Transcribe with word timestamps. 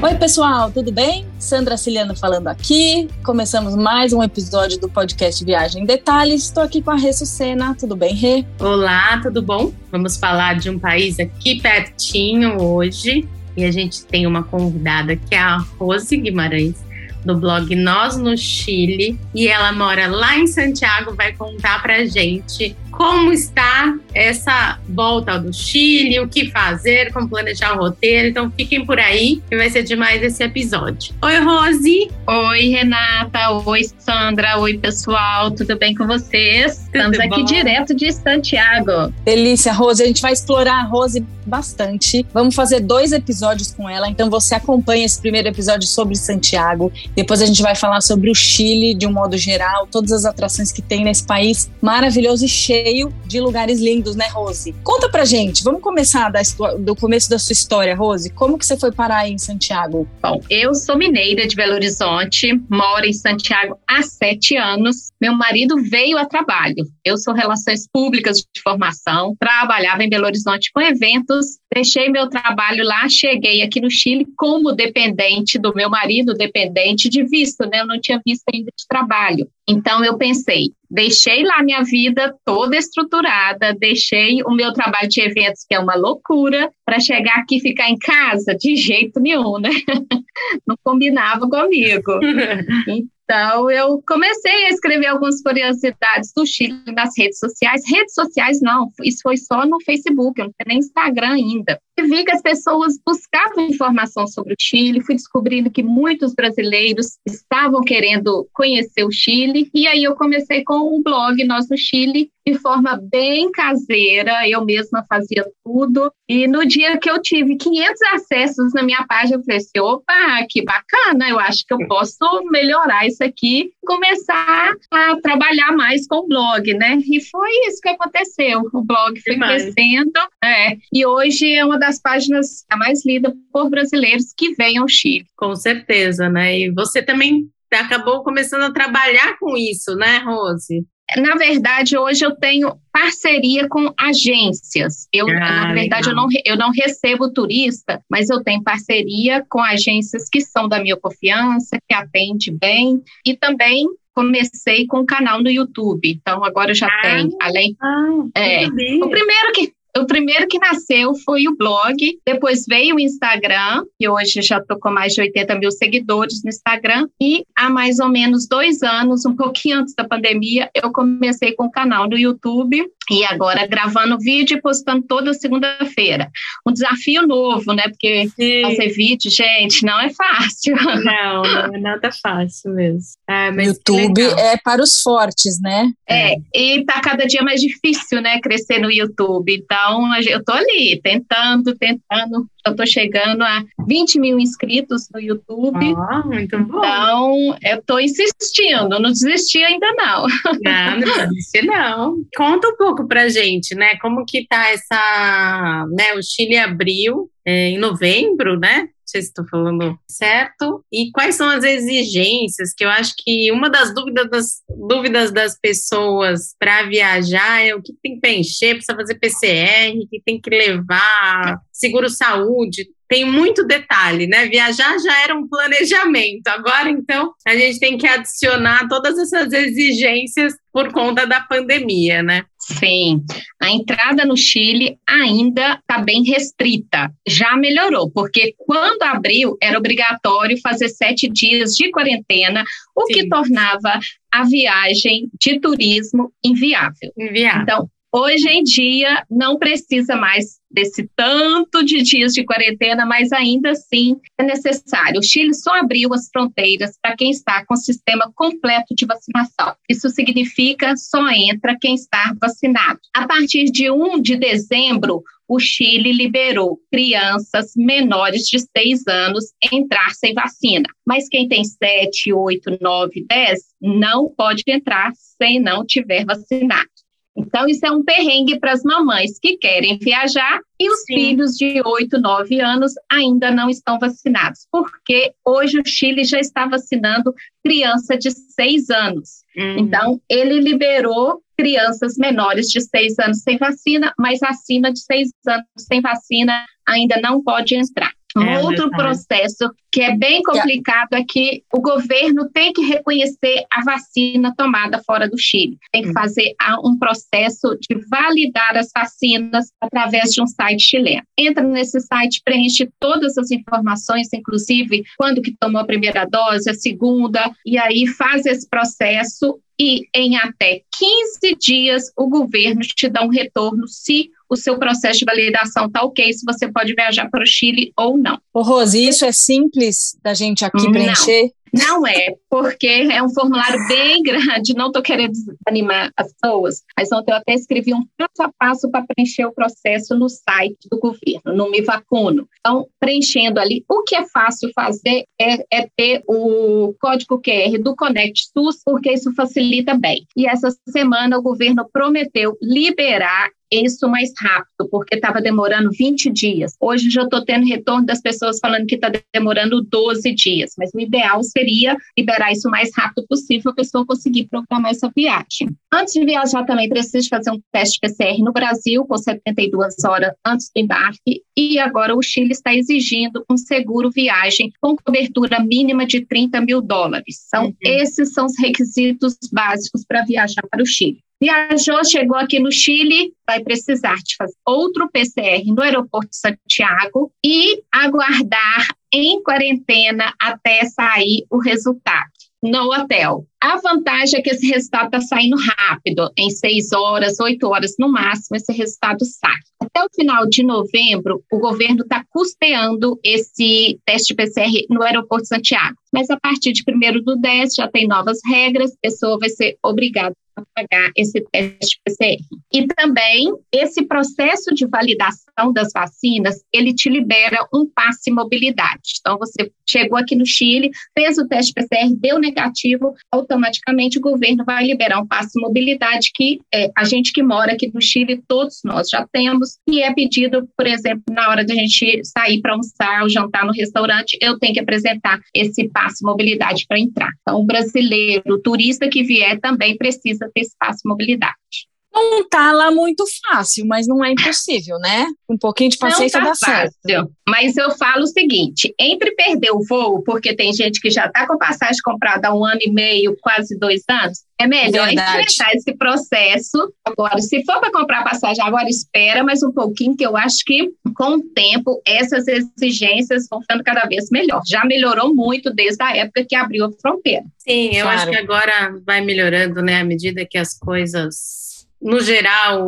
Oi, 0.00 0.14
pessoal, 0.14 0.70
tudo 0.70 0.92
bem? 0.92 1.26
Sandra 1.40 1.76
Ciliano 1.76 2.14
falando 2.14 2.46
aqui. 2.46 3.08
Começamos 3.24 3.74
mais 3.74 4.12
um 4.12 4.22
episódio 4.22 4.78
do 4.78 4.88
podcast 4.88 5.44
Viagem 5.44 5.82
em 5.82 5.84
Detalhes. 5.84 6.44
Estou 6.44 6.62
aqui 6.62 6.80
com 6.80 6.92
a 6.92 6.96
Rê 6.96 7.12
Sucena. 7.12 7.74
Tudo 7.74 7.96
bem, 7.96 8.14
Rê? 8.14 8.44
Olá, 8.60 9.18
tudo 9.20 9.42
bom? 9.42 9.72
Vamos 9.90 10.16
falar 10.16 10.54
de 10.54 10.70
um 10.70 10.78
país 10.78 11.18
aqui 11.18 11.60
pertinho 11.60 12.62
hoje. 12.62 13.26
E 13.56 13.64
a 13.64 13.72
gente 13.72 14.04
tem 14.04 14.24
uma 14.24 14.44
convidada 14.44 15.16
que 15.16 15.34
é 15.34 15.40
a 15.40 15.56
Rose 15.56 16.16
Guimarães, 16.16 16.76
do 17.24 17.36
blog 17.36 17.74
Nós 17.74 18.16
no 18.16 18.38
Chile. 18.38 19.18
E 19.34 19.48
ela 19.48 19.72
mora 19.72 20.06
lá 20.06 20.38
em 20.38 20.46
Santiago, 20.46 21.16
vai 21.16 21.32
contar 21.32 21.82
pra 21.82 22.06
gente 22.06 22.76
como 22.98 23.32
está 23.32 23.96
essa 24.12 24.76
volta 24.88 25.38
do 25.38 25.52
Chile, 25.52 26.18
o 26.18 26.28
que 26.28 26.50
fazer, 26.50 27.12
como 27.12 27.28
planejar 27.28 27.76
o 27.76 27.78
roteiro. 27.78 28.26
Então 28.26 28.50
fiquem 28.50 28.84
por 28.84 28.98
aí, 28.98 29.40
que 29.48 29.56
vai 29.56 29.70
ser 29.70 29.84
demais 29.84 30.20
esse 30.20 30.42
episódio. 30.42 31.14
Oi, 31.22 31.38
Rose. 31.38 32.10
Oi, 32.26 32.68
Renata. 32.70 33.52
Oi, 33.64 33.82
Sandra. 34.00 34.58
Oi, 34.58 34.78
pessoal. 34.78 35.52
Tudo 35.52 35.78
bem 35.78 35.94
com 35.94 36.08
vocês? 36.08 36.86
Estamos 36.86 37.16
Tudo 37.16 37.20
aqui 37.20 37.40
bom? 37.40 37.44
direto 37.44 37.94
de 37.94 38.10
Santiago. 38.10 39.14
Delícia, 39.24 39.72
Rose. 39.72 40.02
A 40.02 40.06
gente 40.06 40.20
vai 40.20 40.32
explorar 40.32 40.80
a 40.80 40.82
Rose 40.82 41.24
bastante. 41.46 42.26
Vamos 42.34 42.56
fazer 42.56 42.80
dois 42.80 43.12
episódios 43.12 43.70
com 43.70 43.88
ela. 43.88 44.08
Então 44.08 44.28
você 44.28 44.56
acompanha 44.56 45.06
esse 45.06 45.20
primeiro 45.20 45.46
episódio 45.46 45.86
sobre 45.86 46.16
Santiago. 46.16 46.92
Depois 47.14 47.40
a 47.40 47.46
gente 47.46 47.62
vai 47.62 47.76
falar 47.76 48.00
sobre 48.00 48.28
o 48.28 48.34
Chile 48.34 48.92
de 48.92 49.06
um 49.06 49.12
modo 49.12 49.38
geral, 49.38 49.86
todas 49.86 50.10
as 50.10 50.24
atrações 50.24 50.72
que 50.72 50.82
tem 50.82 51.04
nesse 51.04 51.24
país 51.24 51.70
maravilhoso 51.80 52.44
e 52.44 52.48
cheio 52.48 52.87
de 53.26 53.40
lugares 53.40 53.80
lindos, 53.80 54.16
né, 54.16 54.26
Rose? 54.28 54.74
Conta 54.82 55.08
pra 55.08 55.24
gente. 55.24 55.62
Vamos 55.62 55.80
começar 55.80 56.30
da, 56.30 56.40
do 56.78 56.94
começo 56.94 57.28
da 57.30 57.38
sua 57.38 57.52
história, 57.52 57.94
Rose. 57.94 58.30
Como 58.30 58.58
que 58.58 58.66
você 58.66 58.76
foi 58.76 58.92
parar 58.92 59.18
aí 59.18 59.32
em 59.32 59.38
Santiago? 59.38 60.08
Bom, 60.22 60.40
eu 60.50 60.74
sou 60.74 60.96
mineira 60.96 61.46
de 61.46 61.54
Belo 61.54 61.74
Horizonte, 61.74 62.48
moro 62.68 63.04
em 63.04 63.12
Santiago 63.12 63.78
há 63.86 64.02
sete 64.02 64.56
anos. 64.56 65.07
Meu 65.20 65.34
marido 65.34 65.82
veio 65.82 66.16
a 66.16 66.24
trabalho. 66.24 66.86
Eu 67.04 67.16
sou 67.16 67.34
Relações 67.34 67.88
Públicas 67.92 68.38
de 68.38 68.62
formação, 68.62 69.34
trabalhava 69.38 70.04
em 70.04 70.08
Belo 70.08 70.26
Horizonte 70.26 70.70
com 70.72 70.80
eventos, 70.80 71.58
deixei 71.74 72.08
meu 72.08 72.28
trabalho 72.28 72.84
lá, 72.84 73.08
cheguei 73.08 73.62
aqui 73.62 73.80
no 73.80 73.90
Chile 73.90 74.26
como 74.36 74.72
dependente 74.72 75.58
do 75.58 75.74
meu 75.74 75.90
marido, 75.90 76.34
dependente 76.34 77.08
de 77.08 77.24
visto, 77.24 77.66
né? 77.68 77.80
Eu 77.80 77.86
não 77.86 78.00
tinha 78.00 78.20
visto 78.24 78.44
ainda 78.52 78.70
de 78.76 78.86
trabalho. 78.88 79.48
Então 79.68 80.04
eu 80.04 80.16
pensei, 80.16 80.70
deixei 80.88 81.42
lá 81.42 81.64
minha 81.64 81.82
vida 81.82 82.34
toda 82.44 82.76
estruturada, 82.76 83.74
deixei 83.74 84.40
o 84.44 84.52
meu 84.52 84.72
trabalho 84.72 85.08
de 85.08 85.20
eventos, 85.20 85.64
que 85.68 85.74
é 85.74 85.80
uma 85.80 85.96
loucura, 85.96 86.70
para 86.86 87.00
chegar 87.00 87.40
aqui 87.40 87.56
e 87.56 87.60
ficar 87.60 87.90
em 87.90 87.98
casa? 87.98 88.54
De 88.54 88.76
jeito 88.76 89.18
nenhum, 89.18 89.58
né? 89.58 89.70
Não 90.66 90.76
combinava 90.84 91.48
comigo. 91.48 92.20
Então, 93.30 93.70
eu 93.70 94.02
comecei 94.08 94.64
a 94.64 94.70
escrever 94.70 95.06
algumas 95.06 95.42
curiosidades 95.42 96.32
do 96.34 96.46
Chile 96.46 96.82
nas 96.86 97.10
redes 97.14 97.38
sociais. 97.38 97.82
Redes 97.86 98.14
sociais, 98.14 98.58
não, 98.62 98.88
isso 99.04 99.18
foi 99.22 99.36
só 99.36 99.66
no 99.66 99.78
Facebook, 99.84 100.40
eu 100.40 100.46
não 100.46 100.52
tenho 100.56 100.68
nem 100.68 100.78
Instagram 100.78 101.32
ainda. 101.32 101.78
Vi 102.02 102.24
que 102.24 102.32
as 102.32 102.42
pessoas 102.42 102.98
buscavam 103.04 103.66
informação 103.66 104.26
sobre 104.26 104.52
o 104.54 104.56
Chile, 104.60 105.00
fui 105.00 105.14
descobrindo 105.14 105.70
que 105.70 105.82
muitos 105.82 106.34
brasileiros 106.34 107.18
estavam 107.26 107.80
querendo 107.82 108.48
conhecer 108.52 109.04
o 109.04 109.10
Chile, 109.10 109.70
e 109.74 109.86
aí 109.86 110.04
eu 110.04 110.14
comecei 110.14 110.62
com 110.64 110.96
o 110.96 111.02
blog 111.02 111.42
Nós 111.44 111.68
no 111.68 111.76
Chile, 111.76 112.30
de 112.46 112.58
forma 112.58 112.98
bem 113.10 113.50
caseira, 113.52 114.48
eu 114.48 114.64
mesma 114.64 115.04
fazia 115.08 115.44
tudo. 115.64 116.10
E 116.28 116.46
no 116.46 116.66
dia 116.66 116.96
que 116.98 117.10
eu 117.10 117.20
tive 117.20 117.56
500 117.56 118.00
acessos 118.14 118.72
na 118.72 118.82
minha 118.82 119.04
página, 119.06 119.36
eu 119.36 119.42
falei 119.42 119.58
assim: 119.58 119.80
opa, 119.80 120.46
que 120.48 120.62
bacana, 120.62 121.28
eu 121.28 121.38
acho 121.38 121.64
que 121.66 121.74
eu 121.74 121.86
posso 121.86 122.18
melhorar 122.50 123.06
isso 123.06 123.22
aqui, 123.22 123.70
começar 123.84 124.72
a 124.90 125.16
trabalhar 125.22 125.72
mais 125.72 126.06
com 126.06 126.16
o 126.16 126.26
blog, 126.26 126.72
né? 126.74 126.98
E 127.06 127.20
foi 127.20 127.50
isso 127.66 127.80
que 127.82 127.88
aconteceu. 127.88 128.62
O 128.72 128.82
blog 128.82 129.20
foi 129.20 129.34
Demais. 129.34 129.62
crescendo, 129.62 130.20
é, 130.42 130.76
e 130.92 131.04
hoje 131.04 131.52
é 131.52 131.64
uma 131.64 131.78
das 131.78 131.87
páginas 131.96 132.64
a 132.68 132.76
mais 132.76 133.06
lida 133.06 133.32
por 133.52 133.70
brasileiros 133.70 134.34
que 134.36 134.52
vêm 134.56 134.78
ao 134.78 134.88
Chile. 134.88 135.24
Com 135.36 135.54
certeza, 135.54 136.28
né? 136.28 136.58
E 136.58 136.70
você 136.72 137.00
também 137.00 137.48
acabou 137.72 138.24
começando 138.24 138.62
a 138.62 138.72
trabalhar 138.72 139.38
com 139.38 139.56
isso, 139.56 139.94
né, 139.94 140.18
Rose? 140.24 140.84
Na 141.16 141.36
verdade, 141.36 141.96
hoje 141.96 142.24
eu 142.24 142.34
tenho 142.36 142.74
parceria 142.92 143.66
com 143.68 143.90
agências. 143.98 145.06
Eu, 145.12 145.26
Ah, 145.28 145.68
na 145.68 145.72
verdade, 145.74 146.10
eu 146.10 146.14
não, 146.14 146.26
eu 146.44 146.56
não 146.56 146.70
recebo 146.70 147.32
turista, 147.32 148.02
mas 148.10 148.28
eu 148.28 148.42
tenho 148.42 148.62
parceria 148.62 149.42
com 149.48 149.62
agências 149.62 150.28
que 150.30 150.40
são 150.40 150.68
da 150.68 150.80
minha 150.82 150.96
confiança, 150.98 151.78
que 151.88 151.94
atende 151.94 152.50
bem, 152.50 153.00
e 153.24 153.34
também 153.34 153.86
comecei 154.14 154.84
com 154.86 154.98
um 155.00 155.06
canal 155.06 155.40
no 155.42 155.48
YouTube. 155.50 156.10
Então, 156.10 156.44
agora 156.44 156.72
eu 156.72 156.74
já 156.74 156.88
Ah. 156.88 157.00
tenho, 157.02 157.30
além 157.40 157.74
Ah, 157.80 158.24
É, 158.34 158.66
O 158.66 159.08
primeiro 159.08 159.52
que 159.54 159.72
o 159.98 160.06
primeiro 160.06 160.46
que 160.48 160.58
nasceu 160.58 161.14
foi 161.24 161.46
o 161.46 161.56
blog, 161.56 161.96
depois 162.26 162.64
veio 162.66 162.96
o 162.96 163.00
Instagram, 163.00 163.84
e 163.98 164.08
hoje 164.08 164.42
já 164.42 164.58
estou 164.58 164.78
com 164.78 164.90
mais 164.90 165.12
de 165.14 165.20
80 165.20 165.54
mil 165.56 165.70
seguidores 165.70 166.42
no 166.42 166.48
Instagram, 166.48 167.08
e 167.20 167.44
há 167.56 167.68
mais 167.68 167.98
ou 167.98 168.08
menos 168.08 168.46
dois 168.46 168.82
anos, 168.82 169.24
um 169.26 169.34
pouquinho 169.34 169.78
antes 169.78 169.94
da 169.94 170.04
pandemia, 170.04 170.70
eu 170.74 170.92
comecei 170.92 171.52
com 171.54 171.66
o 171.66 171.70
canal 171.70 172.08
no 172.08 172.16
YouTube, 172.16 172.88
e 173.10 173.24
agora 173.24 173.66
gravando 173.66 174.18
vídeo 174.18 174.56
e 174.56 174.60
postando 174.60 175.02
toda 175.06 175.34
segunda-feira. 175.34 176.30
Um 176.66 176.72
desafio 176.72 177.26
novo, 177.26 177.72
né? 177.72 177.84
Porque 177.88 178.28
fazer 178.62 178.88
vídeo, 178.90 179.30
gente, 179.30 179.84
não 179.84 180.00
é 180.00 180.10
fácil. 180.10 180.76
Não, 181.08 181.42
não 181.42 181.74
é 181.74 181.78
nada 181.78 182.10
fácil 182.22 182.72
mesmo. 182.72 183.00
Ah, 183.28 183.48
YouTube 183.48 184.22
é 184.22 184.56
para 184.56 184.82
os 184.82 185.00
fortes, 185.00 185.60
né? 185.60 185.90
É, 186.08 186.34
e 186.54 186.84
tá 186.84 187.00
cada 187.00 187.24
dia 187.24 187.42
mais 187.42 187.60
difícil, 187.60 188.20
né, 188.20 188.40
crescer 188.40 188.78
no 188.78 188.90
YouTube. 188.90 189.54
Então, 189.54 190.14
eu 190.22 190.44
tô 190.44 190.52
ali, 190.52 191.00
tentando, 191.02 191.74
tentando. 191.76 192.46
Eu 192.68 192.76
tô 192.76 192.86
chegando 192.86 193.42
a 193.42 193.64
20 193.86 194.20
mil 194.20 194.38
inscritos 194.38 195.08
no 195.12 195.20
YouTube. 195.20 195.94
Ah, 195.96 196.22
muito 196.24 196.58
bom. 196.64 196.78
Então, 196.78 197.58
eu 197.62 197.82
tô 197.82 197.98
insistindo, 197.98 198.88
não 198.88 199.10
desisti 199.10 199.62
ainda 199.62 199.86
não. 199.92 200.26
Não, 200.62 201.00
não 201.00 201.28
não. 201.64 202.16
Conta 202.36 202.68
um 202.68 202.76
pouco 202.76 203.06
pra 203.06 203.28
gente, 203.28 203.74
né? 203.74 203.96
Como 204.00 204.24
que 204.24 204.46
tá 204.46 204.68
essa, 204.70 205.86
né? 205.90 206.14
O 206.14 206.22
Chile 206.22 206.56
abriu 206.56 207.30
é, 207.44 207.70
em 207.70 207.78
novembro, 207.78 208.58
né? 208.58 208.88
Sei 209.08 209.22
se 209.22 209.28
estou 209.28 209.46
falando 209.48 209.98
certo. 210.06 210.84
E 210.92 211.10
quais 211.12 211.34
são 211.34 211.48
as 211.48 211.64
exigências? 211.64 212.74
Que 212.76 212.84
eu 212.84 212.90
acho 212.90 213.14
que 213.16 213.50
uma 213.50 213.70
das 213.70 213.94
dúvidas 213.94 214.28
das, 214.30 214.46
dúvidas 214.68 215.32
das 215.32 215.58
pessoas 215.58 216.54
para 216.58 216.82
viajar 216.82 217.64
é 217.64 217.74
o 217.74 217.82
que 217.82 217.94
tem 218.02 218.14
que 218.14 218.20
preencher, 218.20 218.74
precisa 218.74 218.94
fazer 218.94 219.14
PCR, 219.18 220.06
que 220.10 220.20
tem 220.24 220.38
que 220.38 220.50
levar, 220.50 221.58
seguro 221.72 222.10
saúde. 222.10 222.86
Tem 223.08 223.24
muito 223.24 223.66
detalhe, 223.66 224.26
né? 224.26 224.46
Viajar 224.46 224.98
já 224.98 225.22
era 225.22 225.34
um 225.34 225.48
planejamento. 225.48 226.46
Agora, 226.48 226.90
então, 226.90 227.32
a 227.46 227.56
gente 227.56 227.78
tem 227.78 227.96
que 227.96 228.06
adicionar 228.06 228.86
todas 228.88 229.18
essas 229.18 229.52
exigências 229.52 230.54
por 230.72 230.92
conta 230.92 231.26
da 231.26 231.40
pandemia, 231.40 232.22
né? 232.22 232.44
Sim, 232.60 233.24
a 233.60 233.70
entrada 233.70 234.26
no 234.26 234.36
Chile 234.36 234.98
ainda 235.08 235.80
está 235.80 235.98
bem 235.98 236.22
restrita. 236.22 237.10
Já 237.26 237.56
melhorou, 237.56 238.10
porque 238.10 238.54
quando 238.58 239.02
abriu 239.02 239.56
era 239.62 239.78
obrigatório 239.78 240.60
fazer 240.60 240.90
sete 240.90 241.28
dias 241.28 241.74
de 241.74 241.90
quarentena, 241.90 242.62
o 242.94 243.06
Sim. 243.06 243.14
que 243.14 243.28
tornava 243.28 243.98
a 244.30 244.44
viagem 244.44 245.30
de 245.40 245.58
turismo 245.58 246.30
inviável. 246.44 247.10
Enviar. 247.16 247.62
Então, 247.62 247.88
hoje 248.12 248.48
em 248.48 248.62
dia, 248.62 249.24
não 249.30 249.58
precisa 249.58 250.16
mais 250.16 250.58
desse 250.70 251.08
tanto 251.16 251.82
de 251.82 252.02
dias 252.02 252.32
de 252.32 252.44
quarentena, 252.44 253.06
mas 253.06 253.32
ainda 253.32 253.70
assim 253.70 254.16
é 254.38 254.44
necessário. 254.44 255.20
O 255.20 255.22
Chile 255.22 255.54
só 255.54 255.78
abriu 255.78 256.12
as 256.12 256.28
fronteiras 256.30 256.98
para 257.00 257.16
quem 257.16 257.30
está 257.30 257.64
com 257.64 257.76
sistema 257.76 258.30
completo 258.34 258.94
de 258.94 259.06
vacinação. 259.06 259.74
Isso 259.88 260.08
significa 260.10 260.94
só 260.96 261.28
entra 261.30 261.78
quem 261.80 261.94
está 261.94 262.34
vacinado. 262.40 263.00
A 263.14 263.26
partir 263.26 263.64
de 263.64 263.90
1 263.90 264.20
de 264.20 264.36
dezembro, 264.36 265.22
o 265.48 265.58
Chile 265.58 266.12
liberou 266.12 266.78
crianças 266.92 267.72
menores 267.74 268.42
de 268.42 268.58
6 268.60 269.06
anos 269.08 269.44
entrar 269.72 270.10
sem 270.10 270.34
vacina. 270.34 270.84
Mas 271.06 271.28
quem 271.28 271.48
tem 271.48 271.64
7, 271.64 272.32
8, 272.32 272.78
9, 272.80 273.24
10 273.26 273.60
não 273.80 274.28
pode 274.36 274.62
entrar 274.66 275.10
sem 275.14 275.58
não 275.58 275.86
tiver 275.86 276.26
vacinado. 276.26 276.90
Então, 277.38 277.68
isso 277.68 277.86
é 277.86 277.90
um 277.90 278.02
perrengue 278.02 278.58
para 278.58 278.72
as 278.72 278.82
mamães 278.82 279.38
que 279.40 279.56
querem 279.56 279.98
viajar 279.98 280.60
e 280.80 280.90
os 280.90 281.00
Sim. 281.00 281.14
filhos 281.14 281.52
de 281.52 281.80
8, 281.84 282.20
9 282.20 282.60
anos 282.60 282.92
ainda 283.10 283.50
não 283.50 283.70
estão 283.70 283.98
vacinados, 283.98 284.66
porque 284.70 285.32
hoje 285.44 285.78
o 285.78 285.86
Chile 285.86 286.24
já 286.24 286.40
está 286.40 286.66
vacinando 286.66 287.32
criança 287.64 288.16
de 288.18 288.30
6 288.30 288.90
anos. 288.90 289.44
Uhum. 289.56 289.78
Então, 289.78 290.20
ele 290.28 290.60
liberou 290.60 291.40
crianças 291.56 292.16
menores 292.16 292.66
de 292.68 292.80
6 292.80 293.18
anos 293.18 293.38
sem 293.42 293.56
vacina, 293.56 294.12
mas 294.18 294.42
acima 294.42 294.92
de 294.92 295.00
6 295.00 295.28
anos 295.46 295.66
sem 295.76 296.00
vacina 296.00 296.52
ainda 296.86 297.20
não 297.20 297.42
pode 297.42 297.76
entrar. 297.76 298.12
Um 298.38 298.44
é, 298.44 298.60
outro 298.60 298.90
processo 298.90 299.70
que 299.90 300.02
é 300.02 300.16
bem 300.16 300.42
complicado 300.42 301.14
é 301.14 301.24
que 301.24 301.62
o 301.72 301.80
governo 301.80 302.48
tem 302.50 302.72
que 302.72 302.82
reconhecer 302.82 303.64
a 303.70 303.82
vacina 303.82 304.54
tomada 304.56 305.02
fora 305.04 305.28
do 305.28 305.38
Chile. 305.38 305.78
Tem 305.92 306.02
que 306.02 306.10
hum. 306.10 306.14
fazer 306.14 306.54
um 306.84 306.98
processo 306.98 307.76
de 307.80 307.96
validar 308.08 308.76
as 308.76 308.90
vacinas 308.94 309.72
através 309.80 310.32
de 310.32 310.42
um 310.42 310.46
site 310.46 310.82
chileno. 310.82 311.22
Entra 311.36 311.64
nesse 311.64 312.00
site, 312.00 312.42
preenche 312.44 312.88
todas 313.00 313.38
as 313.38 313.50
informações, 313.50 314.28
inclusive 314.32 315.04
quando 315.16 315.42
que 315.42 315.56
tomou 315.58 315.80
a 315.80 315.86
primeira 315.86 316.24
dose, 316.24 316.70
a 316.70 316.74
segunda, 316.74 317.50
e 317.64 317.78
aí 317.78 318.06
faz 318.06 318.44
esse 318.46 318.68
processo 318.68 319.58
e 319.80 320.08
em 320.14 320.36
até 320.36 320.82
15 320.98 321.56
dias 321.56 322.12
o 322.16 322.28
governo 322.28 322.80
te 322.80 323.08
dá 323.08 323.22
um 323.22 323.28
retorno 323.28 323.86
se 323.86 324.30
o 324.48 324.56
seu 324.56 324.78
processo 324.78 325.20
de 325.20 325.24
validação 325.24 325.86
está 325.86 326.02
ok, 326.02 326.32
se 326.32 326.44
você 326.44 326.70
pode 326.70 326.94
viajar 326.94 327.28
para 327.30 327.42
o 327.42 327.46
Chile 327.46 327.92
ou 327.96 328.16
não. 328.16 328.38
Ô, 328.52 328.62
Rose, 328.62 329.06
isso 329.06 329.24
é 329.24 329.32
simples 329.32 330.16
da 330.22 330.34
gente 330.34 330.64
aqui 330.64 330.90
preencher? 330.90 331.52
Não 331.72 332.06
é, 332.06 332.34
porque 332.48 332.86
é 332.86 333.22
um 333.22 333.28
formulário 333.28 333.78
bem 333.88 334.22
grande, 334.24 334.74
não 334.74 334.86
estou 334.86 335.02
querendo 335.02 335.32
desanimar 335.32 336.10
as 336.16 336.32
pessoas, 336.32 336.82
mas 336.96 337.12
ontem 337.12 337.32
eu 337.32 337.36
até 337.36 337.54
escrevi 337.54 337.92
um 337.94 338.04
passo 338.16 338.42
a 338.42 338.52
passo 338.58 338.90
para 338.90 339.04
preencher 339.06 339.44
o 339.44 339.52
processo 339.52 340.14
no 340.16 340.28
site 340.28 340.88
do 340.90 340.98
governo, 340.98 341.54
no 341.54 341.70
Me 341.70 341.82
Vacuno. 341.82 342.48
Então, 342.60 342.86
preenchendo 342.98 343.60
ali, 343.60 343.84
o 343.88 344.02
que 344.02 344.16
é 344.16 344.26
fácil 344.28 344.70
fazer 344.74 345.24
é, 345.40 345.56
é 345.70 345.88
ter 345.96 346.22
o 346.26 346.94
código 347.00 347.40
QR 347.40 347.78
do 347.78 347.94
Conect 347.94 348.48
SUS, 348.52 348.82
porque 348.84 349.12
isso 349.12 349.32
facilita 349.34 349.94
bem. 349.94 350.26
E 350.36 350.46
essa 350.46 350.70
semana 350.88 351.38
o 351.38 351.42
governo 351.42 351.88
prometeu 351.92 352.56
liberar 352.62 353.50
isso 353.70 354.08
mais 354.08 354.30
rápido, 354.40 354.88
porque 354.90 355.16
estava 355.16 355.40
demorando 355.40 355.90
20 355.90 356.30
dias. 356.30 356.74
Hoje 356.80 357.10
já 357.10 357.22
estou 357.22 357.44
tendo 357.44 357.66
retorno 357.66 358.06
das 358.06 358.20
pessoas 358.20 358.58
falando 358.60 358.86
que 358.86 358.94
está 358.94 359.10
demorando 359.34 359.82
12 359.82 360.34
dias, 360.34 360.72
mas 360.78 360.90
o 360.94 361.00
ideal 361.00 361.42
seria 361.42 361.96
liberar 362.16 362.52
isso 362.52 362.68
o 362.68 362.70
mais 362.70 362.90
rápido 362.96 363.26
possível, 363.26 363.70
a 363.70 363.74
pessoa 363.74 364.06
conseguir 364.06 364.48
programar 364.48 364.90
essa 364.90 365.10
viagem. 365.14 365.68
Antes 365.92 366.14
de 366.14 366.24
viajar 366.24 366.64
também 366.64 366.88
precisa 366.88 367.28
fazer 367.28 367.50
um 367.50 367.60
teste 367.72 367.98
PCR 368.00 368.38
no 368.38 368.52
Brasil, 368.52 369.04
com 369.04 369.16
72 369.16 369.94
horas 370.04 370.32
antes 370.46 370.70
do 370.74 370.80
embarque, 370.80 371.42
e 371.56 371.78
agora 371.78 372.16
o 372.16 372.22
Chile 372.22 372.52
está 372.52 372.74
exigindo 372.74 373.44
um 373.50 373.56
seguro 373.56 374.10
viagem 374.10 374.72
com 374.80 374.96
cobertura 374.96 375.60
mínima 375.60 376.06
de 376.06 376.24
30 376.24 376.60
mil 376.60 376.80
dólares. 376.80 377.46
Então, 377.48 377.66
uhum. 377.66 377.74
esses 377.82 378.32
são 378.32 378.46
os 378.46 378.58
requisitos 378.58 379.36
básicos 379.52 380.04
para 380.06 380.24
viajar 380.24 380.62
para 380.70 380.82
o 380.82 380.86
Chile. 380.86 381.20
Viajou, 381.40 382.04
chegou 382.04 382.36
aqui 382.36 382.58
no 382.58 382.72
Chile, 382.72 383.32
vai 383.46 383.60
precisar 383.60 384.16
de 384.16 384.34
fazer 384.36 384.56
outro 384.66 385.08
PCR 385.08 385.62
no 385.66 385.82
aeroporto 385.82 386.30
de 386.30 386.36
Santiago 386.36 387.32
e 387.44 387.80
aguardar 387.92 388.88
em 389.14 389.40
quarentena 389.42 390.34
até 390.40 390.84
sair 390.86 391.46
o 391.48 391.58
resultado 391.58 392.28
no 392.60 392.92
hotel. 392.92 393.46
A 393.60 393.76
vantagem 393.76 394.40
é 394.40 394.42
que 394.42 394.50
esse 394.50 394.66
resultado 394.66 395.06
está 395.06 395.20
saindo 395.20 395.56
rápido, 395.56 396.28
em 396.36 396.50
seis 396.50 396.92
horas, 396.92 397.38
oito 397.38 397.68
horas 397.68 397.94
no 398.00 398.10
máximo, 398.10 398.56
esse 398.56 398.72
resultado 398.72 399.24
sai. 399.24 399.58
Até 399.80 400.04
o 400.04 400.08
final 400.12 400.44
de 400.48 400.64
novembro, 400.64 401.42
o 401.52 401.58
governo 401.58 402.02
está 402.02 402.24
custeando 402.30 403.18
esse 403.22 404.00
teste 404.04 404.34
PCR 404.34 404.86
no 404.90 405.02
aeroporto 405.02 405.42
de 405.42 405.48
Santiago. 405.48 405.96
Mas 406.12 406.28
a 406.30 406.38
partir 406.38 406.72
de 406.72 406.82
1 406.82 407.22
do 407.22 407.36
10 407.36 407.74
já 407.74 407.88
tem 407.88 408.08
novas 408.08 408.38
regras, 408.44 408.90
a 408.92 409.00
pessoa 409.00 409.38
vai 409.38 409.50
ser 409.50 409.76
obrigada 409.84 410.34
pagar 410.74 411.10
esse 411.16 411.40
teste 411.52 412.00
PCR. 412.04 412.38
E 412.72 412.86
também 412.86 413.52
esse 413.72 414.04
processo 414.06 414.74
de 414.74 414.86
validação 414.86 415.72
das 415.72 415.92
vacinas, 415.92 416.62
ele 416.72 416.94
te 416.94 417.08
libera 417.08 417.66
um 417.72 417.86
passe 417.86 418.30
mobilidade. 418.30 419.18
Então 419.20 419.38
você 419.38 419.70
chegou 419.88 420.18
aqui 420.18 420.36
no 420.36 420.46
Chile, 420.46 420.90
fez 421.16 421.38
o 421.38 421.46
teste 421.48 421.72
PCR, 421.72 422.14
deu 422.16 422.38
negativo, 422.38 423.14
automaticamente 423.32 424.18
o 424.18 424.22
governo 424.22 424.64
vai 424.64 424.84
liberar 424.84 425.20
um 425.20 425.26
passe 425.26 425.60
mobilidade 425.60 426.30
que 426.34 426.60
é, 426.72 426.90
a 426.96 427.04
gente 427.04 427.32
que 427.32 427.42
mora 427.42 427.72
aqui 427.72 427.90
no 427.92 428.00
Chile, 428.00 428.42
todos 428.46 428.80
nós 428.84 429.08
já 429.08 429.26
temos, 429.32 429.78
e 429.88 430.02
é 430.02 430.12
pedido, 430.12 430.68
por 430.76 430.86
exemplo, 430.86 431.22
na 431.30 431.48
hora 431.48 431.64
de 431.64 431.72
a 431.72 431.76
gente 431.76 432.20
sair 432.24 432.60
para 432.60 432.72
almoçar 432.72 433.22
ou 433.22 433.28
jantar 433.28 433.64
no 433.64 433.72
restaurante, 433.72 434.36
eu 434.40 434.58
tenho 434.58 434.74
que 434.74 434.80
apresentar 434.80 435.40
esse 435.54 435.88
passe 435.88 436.24
mobilidade 436.24 436.84
para 436.88 436.98
entrar. 436.98 437.30
Então, 437.42 437.60
o 437.60 437.64
brasileiro, 437.64 438.54
o 438.54 438.60
turista 438.60 439.08
que 439.08 439.22
vier 439.22 439.58
também 439.60 439.96
precisa 439.96 440.47
ter 440.52 440.60
espaço 440.62 441.02
mobilidade. 441.06 441.88
Não 442.18 442.40
está 442.40 442.72
lá 442.72 442.90
muito 442.90 443.24
fácil, 443.46 443.86
mas 443.86 444.06
não 444.06 444.24
é 444.24 444.32
impossível, 444.32 444.98
né? 444.98 445.26
Um 445.48 445.56
pouquinho 445.56 445.90
de 445.90 445.98
paciência 445.98 446.40
não 446.40 446.48
tá 446.48 446.52
dá 446.52 446.58
fácil. 446.58 446.92
certo. 447.06 447.32
Mas 447.48 447.76
eu 447.76 447.90
falo 447.92 448.24
o 448.24 448.26
seguinte: 448.26 448.94
entre 448.98 449.34
perder 449.34 449.70
o 449.70 449.84
voo, 449.88 450.22
porque 450.22 450.54
tem 450.54 450.72
gente 450.72 451.00
que 451.00 451.10
já 451.10 451.26
está 451.26 451.46
com 451.46 451.56
passagem 451.56 451.98
comprada 452.04 452.48
há 452.48 452.54
um 452.54 452.64
ano 452.64 452.80
e 452.82 452.90
meio, 452.90 453.36
quase 453.40 453.78
dois 453.78 454.02
anos, 454.08 454.40
é 454.60 454.66
melhor 454.66 455.06
Verdade. 455.06 455.40
enfrentar 455.40 455.74
esse 455.74 455.96
processo. 455.96 456.92
Agora, 457.04 457.38
se 457.38 457.64
for 457.64 457.78
para 457.80 457.92
comprar 457.92 458.24
passagem, 458.24 458.62
agora 458.64 458.88
espera 458.88 459.44
mais 459.44 459.62
um 459.62 459.72
pouquinho, 459.72 460.16
que 460.16 460.26
eu 460.26 460.36
acho 460.36 460.58
que 460.66 460.90
com 461.14 461.36
o 461.36 461.42
tempo 461.54 462.02
essas 462.04 462.44
exigências 462.48 463.46
vão 463.48 463.60
ficando 463.60 463.84
cada 463.84 464.06
vez 464.06 464.28
melhor. 464.30 464.60
Já 464.66 464.84
melhorou 464.84 465.34
muito 465.34 465.72
desde 465.72 466.02
a 466.02 466.16
época 466.16 466.44
que 466.46 466.56
abriu 466.56 466.84
a 466.84 466.92
fronteira. 467.00 467.44
Sim, 467.58 467.94
eu 467.94 468.04
claro. 468.04 468.18
acho 468.18 468.30
que 468.30 468.36
agora 468.36 468.94
vai 469.06 469.20
melhorando, 469.20 469.80
né, 469.80 470.00
à 470.00 470.04
medida 470.04 470.44
que 470.44 470.58
as 470.58 470.76
coisas 470.76 471.67
no 472.00 472.20
geral, 472.20 472.86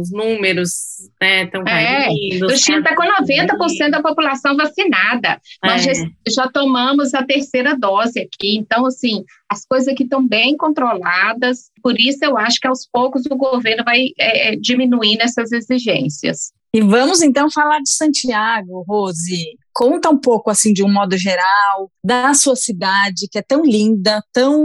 os 0.00 0.10
números 0.12 1.00
estão 1.00 1.62
né, 1.62 2.06
caindo. 2.06 2.50
É, 2.50 2.54
o 2.54 2.56
Chile 2.56 2.78
está 2.78 2.94
com 2.94 3.02
90% 3.02 3.90
da 3.90 4.02
população 4.02 4.56
vacinada. 4.56 5.40
É. 5.62 5.68
Nós 5.68 5.82
já, 5.82 5.92
já, 6.28 6.48
tomamos 6.48 7.14
a 7.14 7.24
terceira 7.24 7.76
dose 7.76 8.20
aqui. 8.20 8.56
Então, 8.56 8.86
assim, 8.86 9.24
as 9.48 9.64
coisas 9.64 9.88
aqui 9.88 10.04
estão 10.04 10.26
bem 10.26 10.56
controladas. 10.56 11.70
Por 11.82 11.98
isso, 11.98 12.24
eu 12.24 12.38
acho 12.38 12.60
que 12.60 12.68
aos 12.68 12.88
poucos 12.90 13.24
o 13.26 13.36
governo 13.36 13.84
vai 13.84 14.06
é, 14.18 14.52
é 14.52 14.56
diminuindo 14.56 15.22
essas 15.22 15.50
exigências. 15.50 16.52
E 16.72 16.80
vamos 16.80 17.22
então 17.22 17.48
falar 17.50 17.78
de 17.78 17.90
Santiago, 17.90 18.84
Rose. 18.88 19.56
Conta 19.72 20.10
um 20.10 20.18
pouco, 20.18 20.50
assim, 20.50 20.72
de 20.72 20.82
um 20.82 20.92
modo 20.92 21.16
geral, 21.16 21.90
da 22.02 22.34
sua 22.34 22.56
cidade, 22.56 23.28
que 23.30 23.38
é 23.38 23.42
tão 23.42 23.62
linda, 23.62 24.22
tão 24.32 24.64